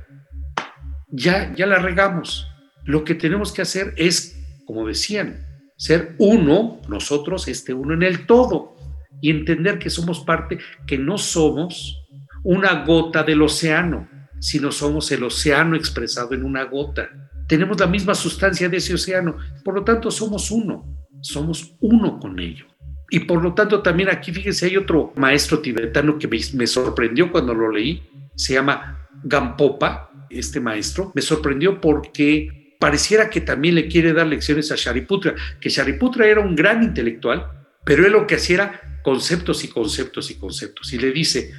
ya, 1.09 1.53
ya 1.55 1.67
la 1.67 1.79
regamos. 1.79 2.47
Lo 2.85 3.05
que 3.05 3.15
tenemos 3.15 3.53
que 3.53 3.63
hacer 3.63 3.93
es, 3.97 4.37
como 4.67 4.87
decían, 4.87 5.47
ser 5.81 6.15
uno, 6.19 6.79
nosotros, 6.91 7.49
este 7.49 7.73
uno 7.73 7.95
en 7.95 8.03
el 8.03 8.27
todo, 8.27 8.77
y 9.23 9.31
entender 9.31 9.79
que 9.79 9.89
somos 9.89 10.21
parte, 10.21 10.59
que 10.87 10.99
no 10.99 11.17
somos 11.17 12.07
una 12.45 12.85
gota 12.85 13.23
del 13.23 13.41
océano, 13.41 14.07
sino 14.41 14.73
somos 14.73 15.11
el 15.11 15.25
océano 15.25 15.77
expresado 15.77 16.35
en 16.35 16.45
una 16.45 16.65
gota. 16.65 17.09
Tenemos 17.49 17.81
la 17.81 17.87
misma 17.87 18.15
sustancia 18.15 18.69
de 18.69 18.77
ese 18.77 18.93
océano, 18.93 19.39
por 19.65 19.75
lo 19.75 19.83
tanto 19.83 20.11
somos 20.11 20.51
uno. 20.51 20.85
somos 21.23 21.77
uno 21.81 22.19
con 22.19 22.39
ello. 22.39 22.67
Y 23.11 23.21
por 23.21 23.43
lo 23.43 23.55
tanto 23.55 23.81
también 23.81 24.11
aquí, 24.11 24.33
fíjense, 24.33 24.67
hay 24.67 24.77
otro 24.77 25.15
maestro 25.17 25.61
tibetano 25.61 26.19
que 26.19 26.29
me, 26.29 26.67
sorprendió 26.67 27.33
cuando 27.33 27.55
lo 27.55 27.71
leí, 27.71 28.03
se 28.37 28.53
llama 28.53 29.09
Gampopa, 29.25 30.11
este 30.29 30.61
maestro, 30.61 31.11
me 31.15 31.23
sorprendió 31.23 31.81
porque 31.81 32.60
pareciera 32.81 33.31
que 33.31 33.43
también 33.43 33.77
le 33.77 33.87
quiere 33.87 34.13
dar 34.13 34.27
lecciones 34.27 34.73
a 34.73 34.77
Shariputra, 34.77 35.35
que 35.61 35.69
Shariputra 35.69 36.27
era 36.27 36.41
un 36.41 36.57
gran 36.57 36.83
intelectual, 36.83 37.47
pero 37.85 38.05
él 38.05 38.13
lo 38.13 38.27
que 38.27 38.37
hacía 38.37 38.57
era 38.57 39.01
conceptos 39.05 39.63
y 39.63 39.69
conceptos 39.69 40.31
y 40.31 40.39
conceptos. 40.39 40.93
Y 40.93 40.99
le 40.99 41.13
dice, 41.13 41.53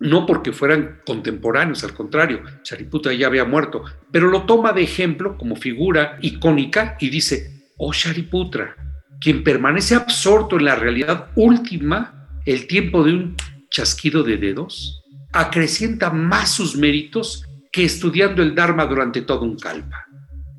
no 0.00 0.26
porque 0.26 0.52
fueran 0.52 1.00
contemporáneos, 1.06 1.84
al 1.84 1.94
contrario, 1.94 2.42
Shariputra 2.64 3.12
ya 3.12 3.28
había 3.28 3.44
muerto, 3.44 3.84
pero 4.10 4.28
lo 4.28 4.42
toma 4.42 4.72
de 4.72 4.82
ejemplo 4.82 5.38
como 5.38 5.56
figura 5.56 6.18
icónica 6.20 6.96
y 7.00 7.08
dice, 7.08 7.70
oh 7.78 7.92
Shariputra, 7.92 8.76
quien 9.20 9.44
permanece 9.44 9.94
absorto 9.94 10.58
en 10.58 10.64
la 10.64 10.74
realidad 10.74 11.30
última, 11.36 12.28
el 12.44 12.66
tiempo 12.66 13.04
de 13.04 13.12
un 13.12 13.36
chasquido 13.70 14.24
de 14.24 14.38
dedos, 14.38 15.04
acrecienta 15.32 16.10
más 16.10 16.50
sus 16.50 16.76
méritos 16.76 17.44
que 17.70 17.84
estudiando 17.84 18.42
el 18.42 18.54
Dharma 18.54 18.86
durante 18.86 19.22
todo 19.22 19.42
un 19.42 19.56
kalpa. 19.56 20.04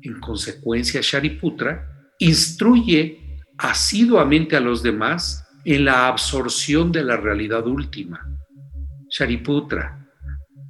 En 0.02 0.20
consecuencia, 0.20 1.00
Shariputra 1.02 2.12
instruye 2.18 3.40
asiduamente 3.58 4.56
a 4.56 4.60
los 4.60 4.82
demás 4.82 5.46
en 5.64 5.84
la 5.84 6.08
absorción 6.08 6.92
de 6.92 7.02
la 7.02 7.16
realidad 7.16 7.66
última. 7.66 8.20
Shariputra, 9.10 10.06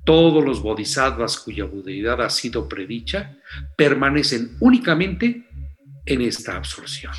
todos 0.05 0.45
los 0.45 0.63
bodhisattvas 0.63 1.39
cuya 1.39 1.65
budeidad 1.65 2.23
ha 2.23 2.31
sido 2.31 2.69
predicha 2.69 3.37
permanecen 3.77 4.57
únicamente 4.61 5.47
en 6.07 6.21
esta 6.23 6.57
absorción. 6.57 7.13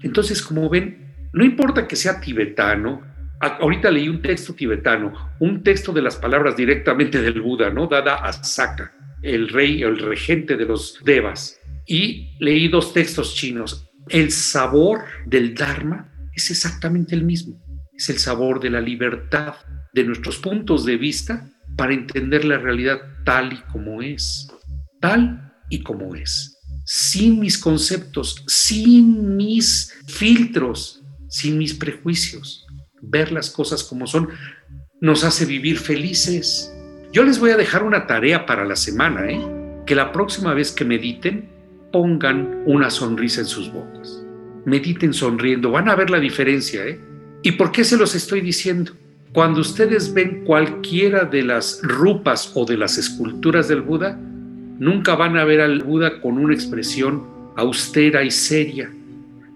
Entonces, 0.00 0.40
como 0.40 0.68
ven, 0.70 1.28
no 1.32 1.44
importa 1.44 1.86
que 1.86 1.96
sea 1.96 2.20
tibetano, 2.20 3.02
ahorita 3.40 3.90
leí 3.90 4.08
un 4.08 4.22
texto 4.22 4.54
tibetano, 4.54 5.12
un 5.40 5.62
texto 5.62 5.92
de 5.92 6.02
las 6.02 6.16
palabras 6.16 6.56
directamente 6.56 7.20
del 7.20 7.40
Buda, 7.40 7.70
¿no? 7.70 7.86
Dada 7.86 8.16
Asaka, 8.16 8.92
el 9.28 9.48
rey, 9.48 9.82
el 9.82 9.98
regente 9.98 10.56
de 10.56 10.64
los 10.64 10.98
devas, 11.04 11.58
y 11.86 12.36
leí 12.38 12.68
dos 12.68 12.92
textos 12.92 13.34
chinos. 13.34 13.88
El 14.08 14.30
sabor 14.30 15.04
del 15.26 15.54
Dharma 15.54 16.12
es 16.34 16.50
exactamente 16.50 17.14
el 17.14 17.24
mismo, 17.24 17.62
es 17.96 18.08
el 18.08 18.18
sabor 18.18 18.60
de 18.60 18.70
la 18.70 18.80
libertad 18.80 19.54
de 19.92 20.04
nuestros 20.04 20.38
puntos 20.38 20.84
de 20.84 20.96
vista 20.96 21.50
para 21.76 21.94
entender 21.94 22.44
la 22.44 22.58
realidad 22.58 22.98
tal 23.24 23.52
y 23.52 23.60
como 23.72 24.02
es, 24.02 24.48
tal 25.00 25.52
y 25.70 25.82
como 25.82 26.14
es 26.14 26.58
sin 26.90 27.38
mis 27.38 27.58
conceptos, 27.58 28.42
sin 28.46 29.36
mis 29.36 29.92
filtros, 30.06 31.02
sin 31.28 31.58
mis 31.58 31.74
prejuicios. 31.74 32.66
Ver 33.02 33.30
las 33.30 33.50
cosas 33.50 33.84
como 33.84 34.06
son 34.06 34.30
nos 34.98 35.22
hace 35.22 35.44
vivir 35.44 35.78
felices. 35.78 36.72
Yo 37.12 37.24
les 37.24 37.38
voy 37.38 37.50
a 37.50 37.56
dejar 37.56 37.82
una 37.82 38.06
tarea 38.06 38.46
para 38.46 38.64
la 38.64 38.76
semana, 38.76 39.30
¿eh? 39.30 39.40
que 39.86 39.94
la 39.94 40.12
próxima 40.12 40.54
vez 40.54 40.72
que 40.72 40.84
mediten 40.84 41.48
pongan 41.92 42.62
una 42.66 42.90
sonrisa 42.90 43.40
en 43.40 43.46
sus 43.46 43.72
bocas. 43.72 44.24
Mediten 44.64 45.14
sonriendo, 45.14 45.70
van 45.70 45.88
a 45.88 45.94
ver 45.94 46.10
la 46.10 46.20
diferencia. 46.20 46.84
¿eh? 46.86 47.00
¿Y 47.42 47.52
por 47.52 47.72
qué 47.72 47.84
se 47.84 47.96
los 47.96 48.14
estoy 48.14 48.40
diciendo? 48.40 48.92
Cuando 49.32 49.60
ustedes 49.60 50.12
ven 50.12 50.44
cualquiera 50.44 51.24
de 51.24 51.42
las 51.42 51.80
rupas 51.82 52.52
o 52.54 52.64
de 52.64 52.76
las 52.76 52.98
esculturas 52.98 53.68
del 53.68 53.82
Buda, 53.82 54.18
Nunca 54.78 55.16
van 55.16 55.36
a 55.36 55.44
ver 55.44 55.60
al 55.60 55.82
Buda 55.82 56.20
con 56.20 56.38
una 56.38 56.54
expresión 56.54 57.24
austera 57.56 58.22
y 58.22 58.30
seria. 58.30 58.88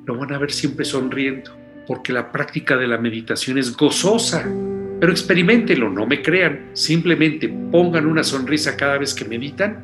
Lo 0.05 0.17
van 0.17 0.33
a 0.33 0.39
ver 0.39 0.51
siempre 0.51 0.85
sonriendo, 0.85 1.53
porque 1.87 2.13
la 2.13 2.33
práctica 2.33 2.77
de 2.77 2.89
la 2.89 2.99
meditación 2.99 3.57
es 3.57 3.77
gozosa. 3.77 4.45
Pero 5.03 5.11
experimentenlo, 5.11 5.91
no 5.91 6.07
me 6.07 6.23
crean. 6.23 6.71
Simplemente 6.75 7.49
pongan 7.49 8.07
una 8.07 8.23
sonrisa 8.23 8.77
cada 8.77 8.99
vez 8.99 9.13
que 9.13 9.25
meditan 9.25 9.83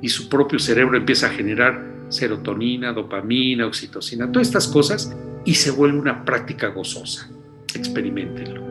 y 0.00 0.08
su 0.08 0.30
propio 0.30 0.58
cerebro 0.58 0.96
empieza 0.96 1.26
a 1.26 1.30
generar 1.32 1.84
serotonina, 2.08 2.90
dopamina, 2.94 3.66
oxitocina, 3.66 4.32
todas 4.32 4.48
estas 4.48 4.66
cosas 4.66 5.14
y 5.44 5.52
se 5.52 5.70
vuelve 5.70 5.98
una 5.98 6.24
práctica 6.24 6.68
gozosa. 6.68 7.28
Experimentenlo. 7.74 8.62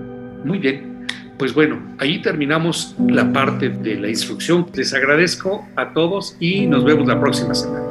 Muy 0.43 0.57
bien, 0.57 1.05
pues 1.37 1.53
bueno, 1.53 1.79
ahí 1.99 2.23
terminamos 2.23 2.95
la 3.07 3.31
parte 3.31 3.69
de 3.69 3.99
la 3.99 4.09
instrucción. 4.09 4.65
Les 4.73 4.95
agradezco 4.95 5.67
a 5.75 5.93
todos 5.93 6.35
y 6.39 6.65
nos 6.65 6.83
vemos 6.83 7.05
la 7.07 7.21
próxima 7.21 7.53
semana. 7.53 7.85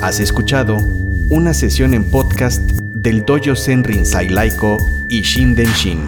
Has 0.00 0.20
escuchado 0.20 0.76
una 1.28 1.54
sesión 1.54 1.94
en 1.94 2.08
podcast 2.08 2.87
del 3.02 3.24
Dojo 3.24 3.54
Zen 3.54 3.84
Rinzai 3.84 4.28
Laiko 4.28 4.76
y 5.08 5.22
Shinden 5.22 5.70
Shin, 5.72 6.00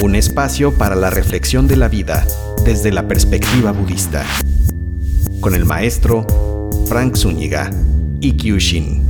un 0.00 0.14
espacio 0.14 0.72
para 0.72 0.94
la 0.94 1.10
reflexión 1.10 1.68
de 1.68 1.76
la 1.76 1.88
vida 1.88 2.26
desde 2.64 2.90
la 2.90 3.06
perspectiva 3.06 3.72
budista, 3.72 4.24
con 5.40 5.54
el 5.54 5.66
maestro 5.66 6.26
Frank 6.86 7.16
Zúñiga 7.16 7.70
y 8.20 8.32
Kyushin. 8.38 9.04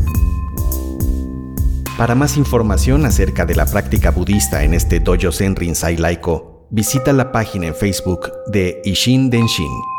Para 1.96 2.16
más 2.16 2.36
información 2.36 3.06
acerca 3.06 3.46
de 3.46 3.54
la 3.54 3.66
práctica 3.66 4.10
budista 4.10 4.64
en 4.64 4.74
este 4.74 4.98
Dojo 4.98 5.30
Zen 5.30 5.54
Rinzai 5.54 5.96
Laiko, 5.96 6.66
visita 6.70 7.12
la 7.12 7.30
página 7.30 7.68
en 7.68 7.76
Facebook 7.76 8.32
de 8.48 8.82
Ishin 8.84 9.30
Denshin. 9.30 9.93